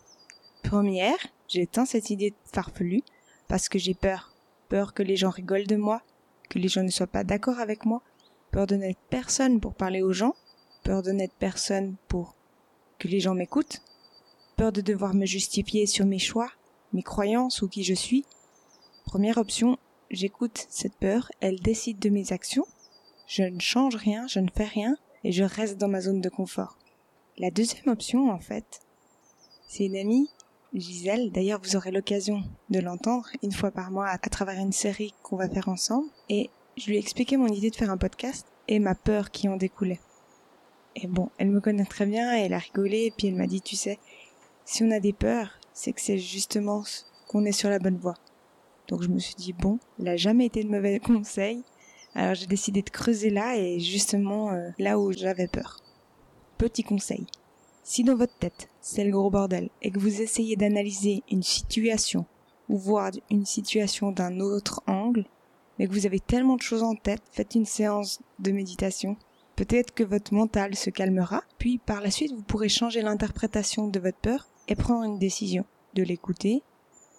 Première, 0.62 1.18
j'ai 1.48 1.62
éteint 1.62 1.84
cette 1.84 2.10
idée 2.10 2.34
farfelue 2.44 3.02
parce 3.48 3.68
que 3.68 3.78
j'ai 3.78 3.94
peur. 3.94 4.34
Peur 4.68 4.94
que 4.94 5.02
les 5.02 5.16
gens 5.16 5.30
rigolent 5.30 5.66
de 5.66 5.76
moi, 5.76 6.02
que 6.48 6.58
les 6.58 6.68
gens 6.68 6.82
ne 6.82 6.90
soient 6.90 7.06
pas 7.06 7.24
d'accord 7.24 7.58
avec 7.58 7.84
moi, 7.84 8.02
peur 8.50 8.66
de 8.66 8.76
n'être 8.76 9.00
personne 9.10 9.60
pour 9.60 9.74
parler 9.74 10.02
aux 10.02 10.12
gens, 10.12 10.34
peur 10.84 11.02
de 11.02 11.10
n'être 11.10 11.34
personne 11.34 11.96
pour 12.08 12.34
que 12.98 13.08
les 13.08 13.20
gens 13.20 13.34
m'écoutent, 13.34 13.82
peur 14.56 14.72
de 14.72 14.80
devoir 14.80 15.14
me 15.14 15.26
justifier 15.26 15.86
sur 15.86 16.06
mes 16.06 16.18
choix, 16.18 16.50
mes 16.92 17.02
croyances 17.02 17.62
ou 17.62 17.68
qui 17.68 17.84
je 17.84 17.94
suis. 17.94 18.24
Première 19.04 19.38
option, 19.38 19.78
j'écoute 20.10 20.66
cette 20.68 20.96
peur, 20.96 21.30
elle 21.40 21.60
décide 21.60 21.98
de 21.98 22.10
mes 22.10 22.32
actions, 22.32 22.66
je 23.26 23.42
ne 23.42 23.60
change 23.60 23.96
rien, 23.96 24.26
je 24.26 24.40
ne 24.40 24.48
fais 24.54 24.64
rien 24.64 24.96
et 25.24 25.32
je 25.32 25.44
reste 25.44 25.78
dans 25.78 25.88
ma 25.88 26.00
zone 26.00 26.20
de 26.20 26.28
confort. 26.28 26.78
La 27.38 27.50
deuxième 27.50 27.88
option, 27.88 28.30
en 28.30 28.40
fait, 28.40 28.80
c'est 29.68 29.84
une 29.84 29.96
amie, 29.96 30.28
Gisèle, 30.74 31.30
d'ailleurs 31.32 31.60
vous 31.62 31.76
aurez 31.76 31.90
l'occasion 31.90 32.42
de 32.70 32.80
l'entendre 32.80 33.28
une 33.42 33.52
fois 33.52 33.70
par 33.70 33.90
mois 33.90 34.08
à, 34.08 34.18
travers 34.18 34.58
une 34.58 34.72
série 34.72 35.14
qu'on 35.22 35.36
va 35.36 35.48
faire 35.48 35.68
ensemble, 35.68 36.08
et 36.28 36.50
je 36.76 36.86
lui 36.86 36.96
ai 36.96 36.98
expliqué 36.98 37.36
mon 37.36 37.48
idée 37.48 37.70
de 37.70 37.76
faire 37.76 37.90
un 37.90 37.96
podcast 37.96 38.46
et 38.68 38.78
ma 38.78 38.94
peur 38.94 39.30
qui 39.30 39.48
en 39.48 39.56
découlait. 39.56 40.00
Et 40.96 41.06
bon, 41.06 41.30
elle 41.38 41.50
me 41.50 41.60
connaît 41.60 41.84
très 41.84 42.06
bien 42.06 42.32
elle 42.32 42.52
a 42.52 42.58
rigolé 42.58 43.06
et 43.06 43.10
puis 43.10 43.28
elle 43.28 43.36
m'a 43.36 43.46
dit, 43.46 43.60
tu 43.60 43.76
sais, 43.76 43.98
si 44.64 44.82
on 44.82 44.90
a 44.90 45.00
des 45.00 45.12
peurs, 45.12 45.59
c'est 45.72 45.92
que 45.92 46.00
c'est 46.00 46.18
justement 46.18 46.84
qu'on 47.28 47.44
est 47.44 47.52
sur 47.52 47.70
la 47.70 47.78
bonne 47.78 47.98
voie. 47.98 48.16
Donc 48.88 49.02
je 49.02 49.08
me 49.08 49.18
suis 49.18 49.36
dit, 49.36 49.52
bon, 49.52 49.78
il 49.98 50.04
n'a 50.04 50.16
jamais 50.16 50.46
été 50.46 50.64
de 50.64 50.68
mauvais 50.68 50.98
conseil. 51.04 51.62
Alors 52.14 52.34
j'ai 52.34 52.46
décidé 52.46 52.82
de 52.82 52.90
creuser 52.90 53.30
là 53.30 53.56
et 53.56 53.78
justement 53.78 54.50
euh, 54.50 54.70
là 54.78 54.98
où 54.98 55.12
j'avais 55.12 55.46
peur. 55.46 55.78
Petit 56.58 56.82
conseil. 56.82 57.26
Si 57.84 58.04
dans 58.04 58.16
votre 58.16 58.36
tête, 58.36 58.68
c'est 58.80 59.04
le 59.04 59.12
gros 59.12 59.30
bordel 59.30 59.70
et 59.80 59.90
que 59.90 59.98
vous 59.98 60.20
essayez 60.20 60.56
d'analyser 60.56 61.22
une 61.30 61.42
situation 61.42 62.26
ou 62.68 62.76
voir 62.76 63.12
une 63.30 63.46
situation 63.46 64.12
d'un 64.12 64.40
autre 64.40 64.82
angle, 64.86 65.24
mais 65.78 65.86
que 65.86 65.92
vous 65.92 66.06
avez 66.06 66.20
tellement 66.20 66.56
de 66.56 66.62
choses 66.62 66.82
en 66.82 66.94
tête, 66.94 67.22
faites 67.32 67.54
une 67.54 67.64
séance 67.64 68.20
de 68.38 68.52
méditation. 68.52 69.16
Peut-être 69.56 69.94
que 69.94 70.04
votre 70.04 70.34
mental 70.34 70.74
se 70.74 70.90
calmera, 70.90 71.42
puis 71.58 71.78
par 71.78 72.00
la 72.00 72.10
suite 72.10 72.32
vous 72.32 72.42
pourrez 72.42 72.68
changer 72.68 73.02
l'interprétation 73.02 73.88
de 73.88 74.00
votre 74.00 74.18
peur 74.18 74.49
et 74.70 74.76
prendre 74.76 75.04
une 75.04 75.18
décision, 75.18 75.66
de 75.94 76.02
l'écouter 76.02 76.62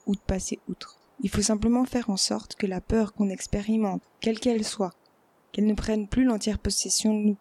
ou 0.07 0.15
de 0.15 0.21
passer 0.21 0.59
outre. 0.67 0.97
Il 1.21 1.29
faut 1.29 1.41
simplement 1.41 1.85
faire 1.85 2.09
en 2.09 2.17
sorte 2.17 2.55
que 2.55 2.65
la 2.65 2.81
peur 2.81 3.13
qu'on 3.13 3.29
expérimente, 3.29 4.01
quelle 4.21 4.39
qu'elle 4.39 4.63
soit, 4.63 4.95
qu'elle 5.51 5.67
ne 5.67 5.75
prenne 5.75 6.07
plus 6.07 6.23
l'entière 6.23 6.57
possession 6.57 7.13
de 7.13 7.19
nous. 7.19 7.37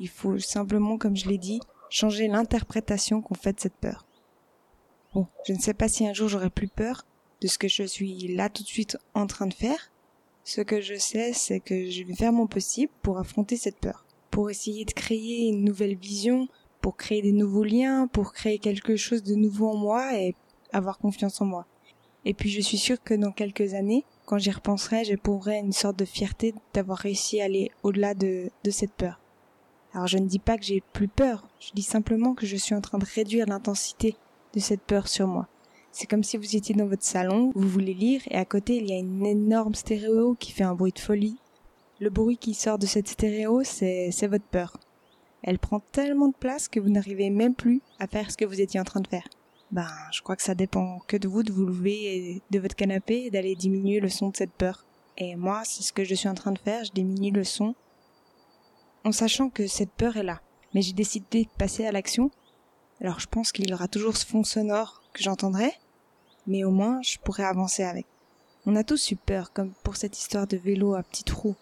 Il 0.00 0.08
faut 0.08 0.38
simplement, 0.38 0.98
comme 0.98 1.16
je 1.16 1.28
l'ai 1.28 1.38
dit, 1.38 1.60
changer 1.88 2.26
l'interprétation 2.26 3.22
qu'on 3.22 3.34
fait 3.34 3.54
de 3.54 3.60
cette 3.60 3.76
peur. 3.76 4.06
Bon, 5.14 5.28
je 5.46 5.52
ne 5.52 5.60
sais 5.60 5.74
pas 5.74 5.88
si 5.88 6.06
un 6.06 6.12
jour 6.12 6.28
j'aurai 6.28 6.50
plus 6.50 6.68
peur 6.68 7.06
de 7.40 7.46
ce 7.46 7.58
que 7.58 7.68
je 7.68 7.84
suis 7.84 8.34
là 8.34 8.48
tout 8.48 8.62
de 8.62 8.68
suite 8.68 8.98
en 9.14 9.26
train 9.26 9.46
de 9.46 9.54
faire. 9.54 9.92
Ce 10.44 10.60
que 10.60 10.80
je 10.80 10.96
sais, 10.96 11.32
c'est 11.32 11.60
que 11.60 11.88
je 11.88 12.02
vais 12.02 12.14
faire 12.14 12.32
mon 12.32 12.48
possible 12.48 12.92
pour 13.02 13.18
affronter 13.18 13.56
cette 13.56 13.78
peur, 13.78 14.06
pour 14.30 14.50
essayer 14.50 14.84
de 14.84 14.92
créer 14.92 15.48
une 15.48 15.64
nouvelle 15.64 15.96
vision, 15.96 16.48
pour 16.82 16.96
créer 16.96 17.22
des 17.22 17.32
nouveaux 17.32 17.64
liens, 17.64 18.08
pour 18.08 18.34
créer 18.34 18.58
quelque 18.58 18.96
chose 18.96 19.22
de 19.22 19.34
nouveau 19.34 19.68
en 19.68 19.76
moi 19.76 20.18
et 20.18 20.34
avoir 20.72 20.98
confiance 20.98 21.40
en 21.40 21.46
moi. 21.46 21.66
Et 22.24 22.34
puis 22.34 22.50
je 22.50 22.60
suis 22.60 22.76
sûre 22.76 23.02
que 23.02 23.14
dans 23.14 23.30
quelques 23.32 23.74
années, 23.74 24.04
quand 24.26 24.38
j'y 24.38 24.50
repenserai, 24.50 25.04
j'éprouverai 25.04 25.58
une 25.58 25.72
sorte 25.72 25.98
de 25.98 26.04
fierté 26.04 26.54
d'avoir 26.74 26.98
réussi 26.98 27.40
à 27.40 27.44
aller 27.44 27.70
au-delà 27.82 28.14
de, 28.14 28.50
cette 28.70 28.92
peur. 28.92 29.20
Alors 29.94 30.08
je 30.08 30.18
ne 30.18 30.26
dis 30.26 30.38
pas 30.38 30.58
que 30.58 30.64
j'ai 30.64 30.82
plus 30.92 31.08
peur, 31.08 31.46
je 31.60 31.70
dis 31.72 31.82
simplement 31.82 32.34
que 32.34 32.46
je 32.46 32.56
suis 32.56 32.74
en 32.74 32.80
train 32.80 32.98
de 32.98 33.06
réduire 33.06 33.46
l'intensité 33.46 34.16
de 34.54 34.60
cette 34.60 34.82
peur 34.82 35.08
sur 35.08 35.26
moi. 35.26 35.48
C'est 35.92 36.06
comme 36.06 36.24
si 36.24 36.36
vous 36.36 36.56
étiez 36.56 36.74
dans 36.74 36.86
votre 36.86 37.04
salon, 37.04 37.52
vous 37.54 37.68
voulez 37.68 37.94
lire, 37.94 38.22
et 38.30 38.36
à 38.36 38.44
côté 38.44 38.76
il 38.76 38.88
y 38.88 38.92
a 38.92 38.98
une 38.98 39.26
énorme 39.26 39.74
stéréo 39.74 40.34
qui 40.34 40.52
fait 40.52 40.64
un 40.64 40.74
bruit 40.74 40.92
de 40.92 40.98
folie. 40.98 41.36
Le 42.00 42.10
bruit 42.10 42.38
qui 42.38 42.54
sort 42.54 42.78
de 42.78 42.86
cette 42.86 43.08
stéréo, 43.08 43.62
c'est 43.64 44.26
votre 44.26 44.44
peur. 44.44 44.78
Elle 45.42 45.58
prend 45.58 45.80
tellement 45.80 46.28
de 46.28 46.34
place 46.34 46.68
que 46.68 46.80
vous 46.80 46.90
n'arrivez 46.90 47.30
même 47.30 47.54
plus 47.54 47.82
à 47.98 48.06
faire 48.06 48.30
ce 48.30 48.36
que 48.36 48.44
vous 48.44 48.60
étiez 48.60 48.80
en 48.80 48.84
train 48.84 49.00
de 49.00 49.08
faire. 49.08 49.28
Ben, 49.70 49.88
je 50.12 50.20
crois 50.22 50.36
que 50.36 50.42
ça 50.42 50.54
dépend 50.54 51.00
que 51.06 51.16
de 51.16 51.28
vous 51.28 51.42
de 51.42 51.52
vous 51.52 51.66
lever 51.66 52.42
de 52.50 52.58
votre 52.58 52.76
canapé 52.76 53.24
et 53.24 53.30
d'aller 53.30 53.56
diminuer 53.56 54.00
le 54.00 54.08
son 54.08 54.28
de 54.28 54.36
cette 54.36 54.52
peur. 54.52 54.84
Et 55.16 55.34
moi, 55.34 55.62
c'est 55.64 55.82
ce 55.82 55.92
que 55.92 56.04
je 56.04 56.14
suis 56.14 56.28
en 56.28 56.34
train 56.34 56.52
de 56.52 56.58
faire, 56.58 56.84
je 56.84 56.92
diminue 56.92 57.32
le 57.32 57.44
son 57.44 57.74
en 59.04 59.12
sachant 59.12 59.50
que 59.50 59.66
cette 59.66 59.90
peur 59.90 60.16
est 60.16 60.22
là. 60.22 60.40
Mais 60.74 60.82
j'ai 60.82 60.92
décidé 60.92 61.44
de 61.44 61.58
passer 61.58 61.86
à 61.86 61.92
l'action. 61.92 62.30
Alors 63.00 63.20
je 63.20 63.26
pense 63.26 63.52
qu'il 63.52 63.68
y 63.68 63.74
aura 63.74 63.88
toujours 63.88 64.16
ce 64.16 64.26
fond 64.26 64.44
sonore 64.44 65.02
que 65.12 65.22
j'entendrai, 65.22 65.72
mais 66.46 66.64
au 66.64 66.70
moins 66.70 67.02
je 67.02 67.18
pourrai 67.18 67.44
avancer 67.44 67.82
avec. 67.82 68.06
On 68.64 68.76
a 68.76 68.84
tous 68.84 69.10
eu 69.10 69.16
peur, 69.16 69.52
comme 69.52 69.72
pour 69.82 69.96
cette 69.96 70.16
histoire 70.16 70.46
de 70.46 70.56
vélo 70.56 70.94
à 70.94 71.02
petite 71.02 71.30
roue. 71.30 71.56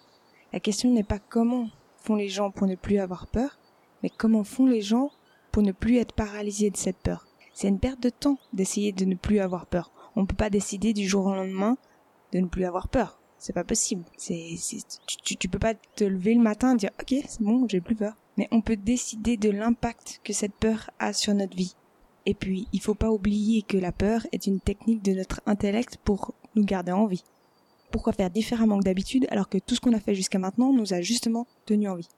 La 0.52 0.60
question 0.60 0.90
n'est 0.90 1.02
pas 1.02 1.18
comment 1.18 1.68
font 1.96 2.14
les 2.14 2.28
gens 2.28 2.50
pour 2.50 2.66
ne 2.66 2.75
plus 2.75 2.99
avoir 2.99 3.26
peur, 3.26 3.58
mais 4.02 4.11
comment 4.11 4.45
font 4.45 4.66
les 4.66 4.83
gens 4.83 5.11
pour 5.52 5.62
ne 5.62 5.73
plus 5.73 5.99
être 5.99 6.14
paralysés 6.14 6.71
de 6.71 6.76
cette 6.76 6.99
peur? 6.99 7.26
C'est 7.52 7.69
une 7.69 7.78
perte 7.78 8.02
de 8.02 8.11
temps 8.11 8.38
d'essayer 8.52 8.92
de 8.92 9.04
ne 9.04 9.14
plus 9.14 9.40
avoir 9.40 9.66
peur. 9.66 9.92
On 10.16 10.23
ne 10.23 10.26
peut 10.26 10.37
pas 10.37 10.50
décider 10.50 10.92
du 10.92 11.07
jour 11.07 11.26
au 11.26 11.35
lendemain 11.35 11.76
de 12.33 12.40
ne 12.40 12.47
plus 12.47 12.64
avoir 12.64 12.88
peur. 12.88 13.21
C'est 13.38 13.52
pas 13.52 13.64
possible. 13.64 14.04
Tu, 14.19 15.37
tu, 15.37 15.49
peux 15.49 15.59
pas 15.59 15.75
te 15.75 16.04
lever 16.04 16.35
le 16.35 16.42
matin 16.42 16.75
et 16.75 16.76
dire 16.76 16.90
ok 17.00 17.14
c'est 17.26 17.40
bon 17.40 17.66
j'ai 17.69 17.80
plus 17.80 17.95
peur. 17.95 18.14
Mais 18.37 18.49
on 18.50 18.61
peut 18.61 18.76
décider 18.76 19.37
de 19.37 19.50
l'impact 19.50 20.21
que 20.25 20.33
cette 20.33 20.54
peur 20.54 20.90
a 20.99 21.12
sur 21.12 21.35
notre 21.35 21.57
vie. 21.57 21.75
Et 22.26 22.35
puis 22.35 22.69
il 22.73 22.80
faut 22.80 22.95
pas 22.95 23.11
oublier 23.11 23.62
que 23.62 23.78
la 23.78 23.92
peur 23.92 24.26
est 24.33 24.47
une 24.47 24.61
technique 24.61 25.02
de 25.02 25.12
notre 25.12 25.40
intellect 25.47 25.97
pour 26.04 26.35
nous 26.54 26.64
garder 26.64 26.92
en 26.92 27.07
vie. 27.07 27.25
Pourquoi 27.90 28.12
faire 28.12 28.30
différemment 28.30 28.78
que 28.78 28.85
d'habitude 28.85 29.26
alors 29.30 29.49
que 29.49 29.59
tout 29.59 29.75
ce 29.75 29.80
qu'on 29.80 29.95
a 29.95 30.00
fait 30.00 30.14
jusqu'à 30.14 30.38
maintenant 30.38 30.73
nous 30.73 30.92
a 30.92 31.00
justement 31.00 31.47
tenu 31.66 31.88
en 31.88 31.97
vie? 31.97 32.09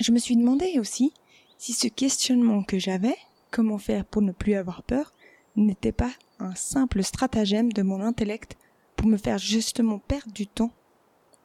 Je 0.00 0.12
me 0.12 0.18
suis 0.18 0.36
demandé 0.36 0.78
aussi 0.78 1.12
si 1.58 1.72
ce 1.72 1.88
questionnement 1.88 2.62
que 2.62 2.78
j'avais 2.78 3.16
comment 3.50 3.78
faire 3.78 4.04
pour 4.04 4.22
ne 4.22 4.32
plus 4.32 4.54
avoir 4.54 4.82
peur 4.82 5.12
n'était 5.56 5.92
pas 5.92 6.10
un 6.40 6.54
simple 6.54 7.02
stratagème 7.02 7.72
de 7.72 7.82
mon 7.82 8.00
intellect 8.00 8.56
pour 8.96 9.06
me 9.06 9.16
faire 9.16 9.38
justement 9.38 9.98
perdre 9.98 10.32
du 10.32 10.46
temps 10.46 10.72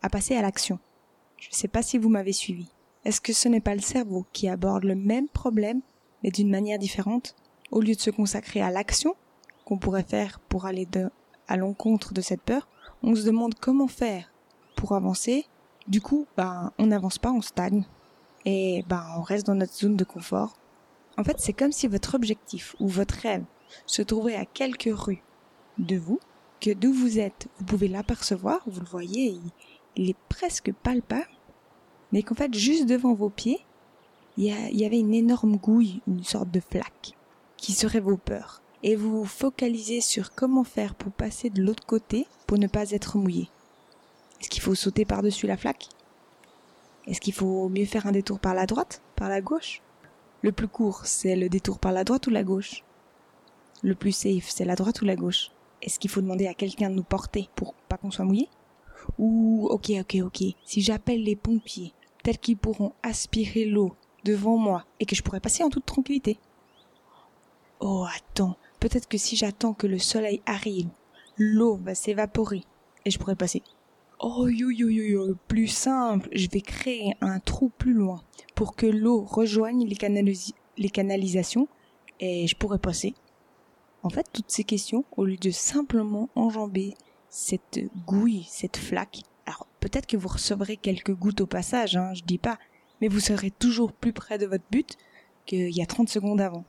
à 0.02 0.10
passer 0.10 0.36
à 0.36 0.42
l'action. 0.42 0.80
Je 1.38 1.50
ne 1.50 1.56
sais 1.56 1.68
pas 1.68 1.84
si 1.84 1.98
vous 1.98 2.10
m'avez 2.10 2.34
suivi. 2.34 2.68
Est-ce 3.06 3.22
que 3.22 3.34
ce 3.34 3.48
n'est 3.48 3.62
pas 3.62 3.76
le 3.76 3.82
cerveau 3.82 4.26
qui 4.34 4.50
aborde 4.50 4.84
le 4.84 4.96
même 4.96 5.30
problème 5.30 5.82
mais 6.24 6.32
d'une 6.32 6.50
manière 6.50 6.80
différente 6.80 7.36
au 7.72 7.82
lieu 7.82 7.96
de 7.96 8.00
se 8.00 8.10
consacrer 8.10 8.62
à 8.62 8.72
l'action 8.72 9.16
qu'on 9.66 9.78
pourrait 9.78 10.04
faire 10.04 10.40
pour 10.40 10.66
aller 10.66 10.88
à 11.48 11.56
l'encontre 11.56 12.14
de 12.14 12.22
cette 12.22 12.42
peur, 12.42 12.68
on 13.04 13.16
se 13.16 13.26
demande 13.26 13.56
comment 13.56 13.88
faire 13.88 14.32
pour 14.76 14.94
avancer. 14.94 15.46
Du 15.88 16.02
coup, 16.02 16.28
ben, 16.36 16.72
on 16.78 16.88
n'avance 16.88 17.20
pas, 17.20 17.32
on 17.32 17.42
stagne. 17.42 17.86
Et 18.46 18.84
ben, 18.88 19.04
on 19.18 19.22
reste 19.22 19.46
dans 19.48 19.56
notre 19.56 19.74
zone 19.74 19.96
de 19.96 20.04
confort 20.04 20.56
en 21.20 21.24
fait, 21.26 21.36
c'est 21.40 21.52
comme 21.52 21.74
si 21.74 21.86
votre 21.88 22.16
objectif 22.16 22.78
ou 22.80 22.88
votre 22.88 23.16
rêve 23.16 23.44
se 23.86 24.02
trouvait 24.02 24.38
à 24.38 24.46
quelques 24.46 24.90
rues 24.90 25.22
de 25.78 25.98
vous, 25.98 26.22
que 26.62 26.72
d'où 26.72 26.94
vous 26.94 27.20
êtes, 27.20 27.50
vous 27.58 27.66
pouvez 27.66 27.90
l'apercevoir, 27.90 28.62
vous 28.68 28.80
le 28.80 28.86
voyez, 28.86 29.38
il, 29.98 30.10
est 30.10 30.18
presque 30.30 30.72
palpable, 30.72 31.28
mais 32.14 32.24
qu'en 32.24 32.36
fait, 32.36 32.54
juste 32.54 32.86
devant 32.86 33.14
vos 33.14 33.30
pieds, 33.30 33.60
il 34.38 34.46
y, 34.46 34.86
avait 34.86 35.00
une 35.00 35.14
énorme 35.14 35.58
gouille, 35.58 36.02
une 36.08 36.24
sorte 36.24 36.52
de 36.52 36.62
flaque, 36.62 37.18
qui 37.58 37.74
serait 37.74 38.00
vos 38.00 38.16
peurs. 38.16 38.62
Et 38.84 38.96
vous 38.96 39.20
vous 39.20 39.26
focalisez 39.26 40.00
sur 40.00 40.34
comment 40.34 40.64
faire 40.64 40.96
pour 40.96 41.12
passer 41.12 41.50
de 41.50 41.62
l'autre 41.62 41.86
côté 41.86 42.28
pour 42.48 42.58
ne 42.58 42.68
pas 42.68 42.92
être 42.92 43.18
mouillé. 43.18 43.50
Est-ce 44.40 44.48
qu'il 44.48 44.64
faut 44.64 44.76
sauter 44.76 45.04
par-dessus 45.04 45.48
la 45.48 45.58
flaque? 45.58 45.90
Est-ce 47.10 47.20
qu'il 47.20 47.34
faut 47.34 47.70
mieux 47.70 47.86
faire 47.86 48.06
un 48.06 48.12
détour 48.12 48.40
par 48.40 48.54
la 48.54 48.68
droite, 48.68 49.02
par 49.16 49.30
la 49.30 49.42
gauche? 49.42 49.82
Le 50.44 50.52
plus 50.52 50.68
court, 50.68 51.08
c'est 51.08 51.36
le 51.36 51.50
détour 51.50 51.80
par 51.80 51.92
la 51.92 52.04
droite 52.04 52.28
ou 52.28 52.30
la 52.30 52.44
gauche? 52.44 52.84
Le 53.82 53.96
plus 53.96 54.12
safe, 54.12 54.48
c'est 54.48 54.64
la 54.64 54.76
droite 54.76 55.02
ou 55.02 55.06
la 55.06 55.16
gauche? 55.16 55.50
Est-ce 55.82 55.98
qu'il 55.98 56.12
faut 56.12 56.22
demander 56.22 56.46
à 56.46 56.54
quelqu'un 56.54 56.92
de 56.92 56.96
nous 56.96 57.04
porter 57.04 57.50
pour 57.56 57.74
pas 57.74 57.98
qu'on 57.98 58.12
soit 58.12 58.26
mouillé? 58.26 58.48
Ou, 59.18 59.68
ok, 59.72 59.92
ok, 60.02 60.18
ok, 60.24 60.44
si 60.66 60.82
j'appelle 60.82 61.24
les 61.24 61.36
pompiers, 61.36 61.94
tels 62.22 62.38
qu'ils 62.38 62.58
pourront 62.58 62.94
aspirer 63.02 63.66
l'eau 63.66 63.96
devant 64.24 64.58
moi 64.58 64.86
et 65.00 65.06
que 65.08 65.16
je 65.16 65.24
pourrais 65.24 65.40
passer 65.40 65.64
en 65.64 65.70
toute 65.70 65.86
tranquillité. 65.86 66.38
Oh, 67.80 68.06
attends, 68.16 68.56
peut-être 68.80 69.08
que 69.08 69.18
si 69.18 69.36
j'attends 69.36 69.74
que 69.74 69.88
le 69.88 69.98
soleil 69.98 70.42
arrive, 70.46 70.90
l'eau 71.38 71.76
va 71.78 71.96
s'évaporer 71.96 72.64
et 73.06 73.10
je 73.10 73.18
pourrais 73.18 73.36
passer. 73.36 73.64
Oh 74.22 74.50
yo 74.50 74.70
yo 74.70 74.90
yo 74.90 75.36
plus 75.48 75.68
simple, 75.68 76.28
je 76.34 76.50
vais 76.50 76.60
créer 76.60 77.14
un 77.22 77.40
trou 77.40 77.70
plus 77.70 77.94
loin 77.94 78.22
pour 78.54 78.76
que 78.76 78.86
l'eau 78.86 79.24
rejoigne 79.24 79.88
les, 79.88 80.90
canalisations 80.90 81.70
et 82.20 82.46
je 82.46 82.56
pourrais 82.58 82.80
passer. 82.80 83.14
En 84.04 84.10
fait, 84.10 84.28
toutes 84.34 84.52
ces 84.52 84.66
questions, 84.66 85.06
au 85.16 85.24
lieu 85.24 85.38
de 85.38 85.52
simplement 85.52 86.28
enjamber 86.36 86.96
cette 87.30 87.80
gouille, 88.06 88.46
cette 88.50 88.76
flaque, 88.76 89.22
alors 89.46 89.68
peut-être 89.80 90.06
que 90.06 90.18
vous 90.18 90.28
recevrez 90.28 90.76
quelques 90.76 91.16
gouttes 91.16 91.40
au 91.40 91.48
passage, 91.48 91.96
hein, 91.96 92.14
je 92.14 92.24
dis 92.24 92.40
pas, 92.40 92.60
mais 93.00 93.08
vous 93.08 93.22
serez 93.22 93.52
toujours 93.52 93.94
plus 93.94 94.12
près 94.12 94.38
de 94.38 94.48
votre 94.48 94.66
but 94.70 94.98
qu'il 95.46 95.74
y 95.74 95.82
a 95.82 95.86
30 95.86 96.10
secondes 96.10 96.42
avant. 96.42 96.66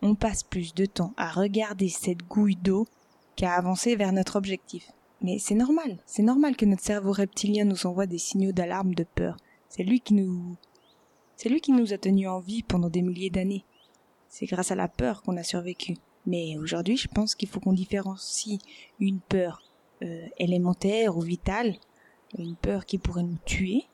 On 0.00 0.14
passe 0.14 0.42
plus 0.42 0.72
de 0.72 0.86
temps 0.86 1.12
à 1.18 1.28
regarder 1.28 1.90
cette 1.90 2.26
gouille 2.26 2.56
d'eau 2.56 2.86
qu'à 3.36 3.52
avancer 3.52 3.94
vers 3.94 4.12
notre 4.12 4.36
objectif. 4.36 4.90
Mais 5.24 5.38
c'est 5.38 5.54
normal, 5.54 5.96
c'est 6.04 6.22
normal 6.22 6.54
que 6.54 6.66
notre 6.66 6.82
cerveau 6.82 7.10
reptilien 7.10 7.64
nous 7.64 7.86
envoie 7.86 8.04
des 8.04 8.18
signaux 8.18 8.52
d'alarme 8.52 8.94
de 8.94 9.04
peur. 9.04 9.38
C'est 9.70 9.82
lui 9.82 10.00
qui 10.00 10.12
nous 10.12 10.58
a 11.94 11.96
tenus 11.96 12.28
en 12.28 12.40
vie 12.40 12.62
pendant 12.62 12.90
des 12.90 13.00
milliers 13.00 13.30
d'années. 13.30 13.64
C'est 14.28 14.44
grâce 14.44 14.70
à 14.70 14.74
la 14.74 14.86
peur 14.86 15.22
qu'on 15.22 15.38
a 15.38 15.42
survécu. 15.42 15.96
Mais 16.26 16.58
aujourd'hui, 16.58 16.98
je 16.98 17.08
pense 17.08 17.34
qu'il 17.34 17.48
faut 17.48 17.58
qu'on 17.58 17.72
différencie 17.72 18.58
une 19.00 19.20
peur 19.20 19.62
euh, 20.02 20.26
élémentaire 20.36 21.16
ou 21.16 21.22
vitale, 21.22 21.76
une 22.36 22.56
peur 22.56 22.84
qui 22.84 22.98
pourrait 22.98 23.22
nous 23.22 23.38
tuer, 23.46 23.84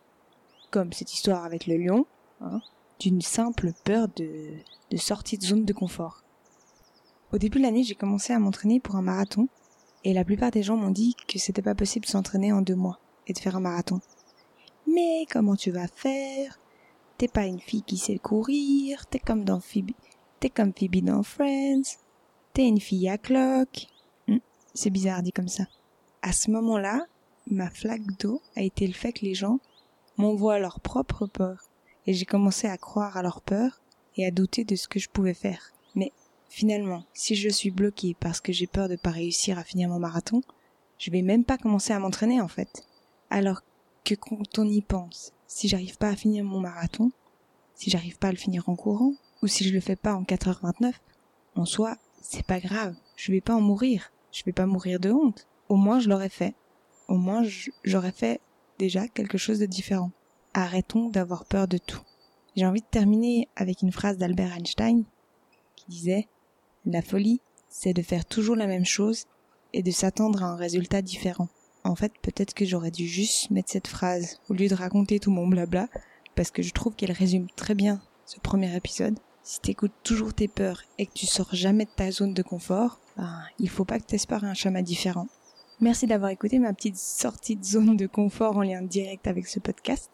comme 0.73 0.93
cette 0.93 1.15
histoire 1.15 1.45
avec 1.45 1.69
le 1.69 1.77
lion, 1.77 2.07
hein, 2.41 2.61
d'une 2.99 3.23
simple 3.23 3.71
peur 3.85 4.09
de, 4.17 4.51
de 4.91 4.97
sortie 4.97 5.39
de 5.39 5.45
zone 5.45 5.65
de 5.65 5.73
confort. 5.73 6.25
Au 7.33 7.39
début 7.39 7.59
de 7.59 7.63
l'année, 7.63 7.85
j'ai 7.85 7.95
commencé 7.95 8.33
à 8.33 8.41
m'entraîner 8.41 8.81
pour 8.81 8.97
un 8.97 9.03
marathon, 9.03 9.49
et 10.05 10.13
la 10.13 10.25
plupart 10.25 10.51
des 10.51 10.63
gens 10.63 10.77
m'ont 10.77 10.91
dit 10.91 11.15
que 11.29 11.39
c'était 11.39 11.63
pas 11.63 11.75
possible 11.75 12.07
de 12.07 12.11
s'entraîner 12.11 12.53
en 12.53 12.63
deux 12.63 12.75
mois 12.75 12.99
et 13.27 13.33
de 13.33 13.39
faire 13.39 13.57
un 13.57 13.61
marathon. 13.61 14.01
Mais 14.87 15.27
comment 15.31 15.57
tu 15.57 15.71
vas 15.71 15.89
faire? 15.89 16.59
T'es 17.19 17.29
pas 17.29 17.47
une 17.47 17.61
fille 17.61 17.83
qui 17.83 17.99
sait 17.99 18.19
courir, 18.19 19.07
t'es 19.07 19.19
comme 19.19 19.45
dans 19.45 19.61
Phoebe, 19.61 19.91
t'es 20.41 20.49
comme 20.49 20.73
Phoebe 20.73 21.05
dans 21.05 21.23
Friends, 21.23 21.99
t'es 22.55 22.67
une 22.67 22.81
fille 22.81 23.09
à 23.09 23.19
cloque. 23.19 23.89
Hmm, 24.27 24.39
c'est 24.73 24.91
bizarre 24.91 25.23
dit 25.23 25.33
comme 25.33 25.49
ça. 25.49 25.65
À 26.23 26.33
ce 26.33 26.51
moment-là, 26.51 27.07
ma 27.47 27.69
flaque 27.71 28.07
d'eau 28.19 28.41
a 28.57 28.63
été 28.63 28.87
le 28.87 28.95
fait 28.95 29.13
que 29.13 29.25
les 29.25 29.35
gens 29.35 29.61
m'envoient 30.17 30.59
leur 30.59 30.81
propre 30.81 31.27
peur. 31.27 31.69
Et 32.07 32.15
j'ai 32.15 32.25
commencé 32.25 32.67
à 32.67 32.79
croire 32.79 33.17
à 33.17 33.23
leur 33.23 33.43
peur 33.43 33.81
et 34.17 34.27
à 34.27 34.31
douter 34.31 34.65
de 34.65 34.77
ce 34.77 34.89
que 34.89 34.99
je 34.99 35.09
pouvais 35.09 35.35
faire. 35.35 35.73
Mais 35.95 36.13
finalement, 36.51 37.05
si 37.15 37.37
je 37.37 37.49
suis 37.49 37.71
bloquée 37.71 38.15
parce 38.19 38.41
que 38.41 38.53
j'ai 38.53 38.67
peur 38.67 38.89
de 38.89 38.97
pas 38.97 39.11
réussir 39.11 39.59
à 39.59 39.65
finir 39.65 39.89
mon 39.89 39.99
marathon, 39.99 40.43
je 40.99 41.11
vais 41.11 41.23
même 41.23 41.45
pas 41.45 41.57
commencer 41.57 41.95
à 41.95 41.99
m'entraîner 41.99 42.41
en 42.41 42.49
fait. 42.49 42.87
Alors 43.31 43.63
que 44.05 44.15
quand 44.15 44.59
on 44.59 44.69
y 44.69 44.83
pense, 44.83 45.33
si 45.47 45.69
j'arrive 45.69 45.97
pas 45.97 46.09
à 46.09 46.17
finir 46.17 46.45
mon 46.45 46.61
marathon, 46.61 47.13
si 47.75 47.89
j'arrive 47.89 48.19
pas 48.19 48.29
à 48.29 48.33
le 48.33 48.37
finir 48.37 48.69
en 48.69 48.77
courant, 48.77 49.15
ou 49.43 49.47
si 49.47 49.65
je 49.65 49.73
le 49.73 49.81
fais 49.81 49.97
pas 49.97 50.15
en 50.15 50.25
4h29, 50.25 50.93
en 51.55 51.65
soi, 51.65 51.97
c'est 52.21 52.45
pas 52.45 52.61
grave, 52.61 52.95
je 53.17 53.33
vais 53.33 53.41
pas 53.41 53.55
en 53.55 53.61
mourir, 53.61 54.13
je 54.33 54.45
vais 54.45 54.53
pas 54.53 54.67
mourir 54.67 55.01
de 55.01 55.11
honte. 55.11 55.47
Au 55.69 55.77
moins 55.77 56.01
je 56.01 56.09
l'aurais 56.09 56.29
fait. 56.29 56.55
Au 57.09 57.17
moins 57.17 57.43
j'aurais 57.85 58.13
fait 58.13 58.41
déjà 58.79 59.09
quelque 59.09 59.39
chose 59.39 59.61
de 59.61 59.67
différent. 59.67 60.11
Arrêtons 60.53 61.09
d'avoir 61.09 61.45
peur 61.45 61.69
de 61.69 61.79
tout. 61.79 62.03
J'ai 62.57 62.67
envie 62.67 62.81
de 62.81 62.87
terminer 62.91 63.49
avec 63.55 63.83
une 63.83 63.93
phrase 63.93 64.19
d'Albert 64.19 64.53
Einstein 64.57 65.05
qui 65.77 65.85
disait 65.89 66.29
La 66.87 67.03
folie, 67.03 67.41
c'est 67.69 67.93
de 67.93 68.01
faire 68.01 68.25
toujours 68.25 68.57
la 68.57 68.67
même 68.67 68.87
chose 68.87 69.27
et 69.75 69.83
de 69.83 69.91
s'attendre 69.91 70.43
à 70.43 70.47
un 70.47 70.57
résultat 70.57 71.03
différent. 71.03 71.49
En 71.85 71.95
fait, 71.95 72.13
peut-être 72.23 72.55
que 72.55 72.65
j'aurais 72.65 72.91
dû 72.91 73.07
juste 73.07 73.51
mettre 73.51 73.71
cette 73.71 73.87
phrase 73.87 74.41
au 74.49 74.55
lieu 74.55 74.69
de 74.69 74.75
raconter 74.75 75.21
tout 75.21 75.31
mon 75.31 75.47
blabla, 75.47 75.89
parce 76.35 76.51
que 76.51 76.63
je 76.63 76.73
trouve 76.73 76.95
qu'elle 76.95 77.13
résume 77.13 77.49
très 77.55 77.75
bien 77.75 78.01
ce 78.25 78.41
premier 78.41 78.75
épisode. 78.75 79.19
Si 79.43 79.61
t'écoutes 79.61 79.93
toujours 80.03 80.33
tes 80.33 80.49
peurs 80.49 80.83
et 80.99 81.07
que 81.07 81.13
tu 81.13 81.27
sors 81.27 81.55
jamais 81.55 81.85
de 81.85 81.91
ta 81.91 82.11
zone 82.11 82.35
de 82.35 82.43
confort, 82.43 82.99
ben, 83.17 83.43
il 83.59 83.69
faut 83.69 83.85
pas 83.85 83.99
que 83.99 84.07
t'espères 84.07 84.45
un 84.45 84.55
chemin 84.55 84.83
différent. 84.83 85.29
Merci 85.81 86.07
d'avoir 86.07 86.31
écouté 86.31 86.59
ma 86.59 86.73
petite 86.73 86.97
sortie 86.97 87.57
de 87.57 87.65
zone 87.65 87.97
de 87.97 88.07
confort 88.07 88.57
en 88.57 88.63
lien 88.63 88.83
direct 88.83 89.27
avec 89.27 89.47
ce 89.47 89.61
podcast. 89.61 90.11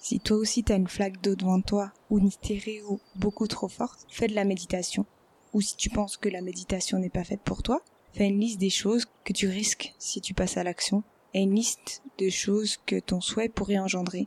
Si 0.00 0.20
toi 0.20 0.36
aussi 0.36 0.62
t'as 0.62 0.76
une 0.76 0.88
flaque 0.88 1.20
d'eau 1.22 1.34
devant 1.34 1.60
toi 1.60 1.92
ou 2.10 2.18
une 2.18 2.30
stéréo 2.30 3.00
beaucoup 3.16 3.46
trop 3.46 3.68
forte, 3.68 4.06
fais 4.08 4.28
de 4.28 4.34
la 4.34 4.44
méditation. 4.44 5.06
Ou 5.52 5.60
si 5.60 5.76
tu 5.76 5.90
penses 5.90 6.16
que 6.16 6.28
la 6.28 6.40
méditation 6.40 6.98
n'est 6.98 7.10
pas 7.10 7.24
faite 7.24 7.40
pour 7.42 7.62
toi, 7.62 7.82
Fais 8.12 8.26
une 8.26 8.40
liste 8.40 8.58
des 8.58 8.70
choses 8.70 9.06
que 9.24 9.32
tu 9.32 9.48
risques 9.48 9.94
si 9.98 10.20
tu 10.20 10.34
passes 10.34 10.56
à 10.56 10.64
l'action 10.64 11.02
et 11.34 11.40
une 11.40 11.54
liste 11.54 12.02
de 12.18 12.28
choses 12.30 12.78
que 12.86 12.98
ton 12.98 13.20
souhait 13.20 13.48
pourrait 13.48 13.78
engendrer. 13.78 14.26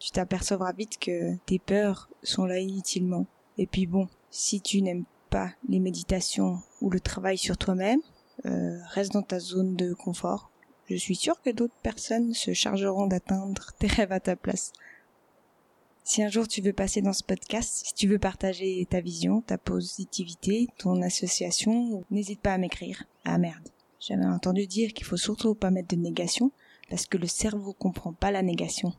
Tu 0.00 0.10
t'apercevras 0.10 0.72
vite 0.72 0.98
que 0.98 1.36
tes 1.46 1.58
peurs 1.58 2.08
sont 2.22 2.44
là 2.44 2.60
inutilement. 2.60 3.26
Et 3.58 3.66
puis 3.66 3.86
bon, 3.86 4.08
si 4.30 4.60
tu 4.60 4.80
n'aimes 4.80 5.04
pas 5.30 5.50
les 5.68 5.80
méditations 5.80 6.60
ou 6.80 6.90
le 6.90 7.00
travail 7.00 7.36
sur 7.36 7.56
toi-même, 7.56 8.00
euh, 8.44 8.78
reste 8.90 9.12
dans 9.12 9.22
ta 9.22 9.38
zone 9.38 9.76
de 9.76 9.92
confort. 9.92 10.50
Je 10.88 10.96
suis 10.96 11.16
sûre 11.16 11.40
que 11.42 11.50
d'autres 11.50 11.80
personnes 11.82 12.32
se 12.32 12.52
chargeront 12.52 13.06
d'atteindre 13.06 13.72
tes 13.78 13.88
rêves 13.88 14.12
à 14.12 14.20
ta 14.20 14.36
place. 14.36 14.72
Si 16.08 16.22
un 16.22 16.28
jour 16.28 16.46
tu 16.46 16.62
veux 16.62 16.72
passer 16.72 17.02
dans 17.02 17.12
ce 17.12 17.24
podcast, 17.24 17.84
si 17.84 17.92
tu 17.92 18.06
veux 18.06 18.20
partager 18.20 18.86
ta 18.88 19.00
vision, 19.00 19.40
ta 19.40 19.58
positivité, 19.58 20.68
ton 20.78 21.02
association, 21.02 22.04
n'hésite 22.12 22.40
pas 22.40 22.54
à 22.54 22.58
m'écrire. 22.58 23.02
Ah 23.24 23.38
merde. 23.38 23.68
J'avais 23.98 24.24
entendu 24.24 24.68
dire 24.68 24.92
qu'il 24.92 25.04
faut 25.04 25.16
surtout 25.16 25.56
pas 25.56 25.72
mettre 25.72 25.96
de 25.96 26.00
négation 26.00 26.52
parce 26.88 27.06
que 27.06 27.18
le 27.18 27.26
cerveau 27.26 27.72
comprend 27.72 28.12
pas 28.12 28.30
la 28.30 28.42
négation. 28.42 28.92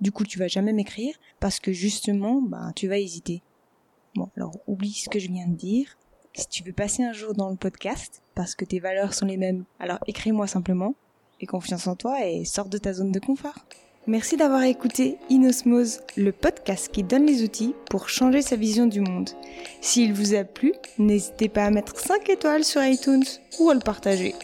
Du 0.00 0.10
coup, 0.10 0.24
tu 0.24 0.40
vas 0.40 0.48
jamais 0.48 0.72
m'écrire 0.72 1.14
parce 1.38 1.60
que 1.60 1.70
justement, 1.70 2.42
ben, 2.42 2.72
tu 2.74 2.88
vas 2.88 2.98
hésiter. 2.98 3.44
Bon, 4.16 4.28
alors 4.36 4.56
oublie 4.66 4.94
ce 4.94 5.08
que 5.08 5.20
je 5.20 5.28
viens 5.28 5.46
de 5.46 5.54
dire. 5.54 5.96
Si 6.34 6.48
tu 6.48 6.64
veux 6.64 6.72
passer 6.72 7.04
un 7.04 7.12
jour 7.12 7.32
dans 7.32 7.50
le 7.50 7.56
podcast 7.56 8.22
parce 8.34 8.56
que 8.56 8.64
tes 8.64 8.80
valeurs 8.80 9.14
sont 9.14 9.26
les 9.26 9.36
mêmes, 9.36 9.66
alors 9.78 10.00
écris-moi 10.08 10.48
simplement. 10.48 10.96
Et 11.38 11.46
confiance 11.46 11.86
en 11.86 11.94
toi 11.94 12.26
et 12.26 12.44
sors 12.44 12.68
de 12.68 12.76
ta 12.76 12.92
zone 12.92 13.12
de 13.12 13.20
confort. 13.20 13.64
Merci 14.06 14.38
d'avoir 14.38 14.62
écouté 14.62 15.18
Inosmose, 15.28 16.00
le 16.16 16.32
podcast 16.32 16.88
qui 16.90 17.02
donne 17.02 17.26
les 17.26 17.42
outils 17.42 17.74
pour 17.90 18.08
changer 18.08 18.40
sa 18.40 18.56
vision 18.56 18.86
du 18.86 19.00
monde. 19.00 19.28
S'il 19.82 20.14
vous 20.14 20.34
a 20.34 20.42
plu, 20.42 20.72
n'hésitez 20.98 21.50
pas 21.50 21.66
à 21.66 21.70
mettre 21.70 21.98
5 21.98 22.28
étoiles 22.30 22.64
sur 22.64 22.82
iTunes 22.82 23.24
ou 23.58 23.68
à 23.68 23.74
le 23.74 23.80
partager. 23.80 24.34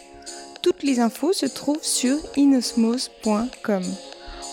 Toutes 0.63 0.83
les 0.83 1.01
infos 1.01 1.33
se 1.33 1.47
trouvent 1.47 1.83
sur 1.83 2.19
inosmose.com. 2.37 3.83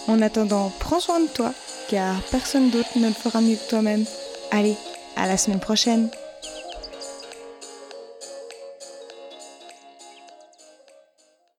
En 0.07 0.21
attendant, 0.21 0.71
prends 0.79 1.01
soin 1.01 1.19
de 1.19 1.27
toi, 1.27 1.53
car 1.89 2.21
personne 2.31 2.69
d'autre 2.69 2.97
ne 2.97 3.07
le 3.07 3.13
fera 3.13 3.41
mieux 3.41 3.55
que 3.55 3.69
toi-même. 3.69 4.05
Allez, 4.51 4.75
à 5.17 5.27
la 5.27 5.35
semaine 5.35 5.59
prochaine 5.59 6.09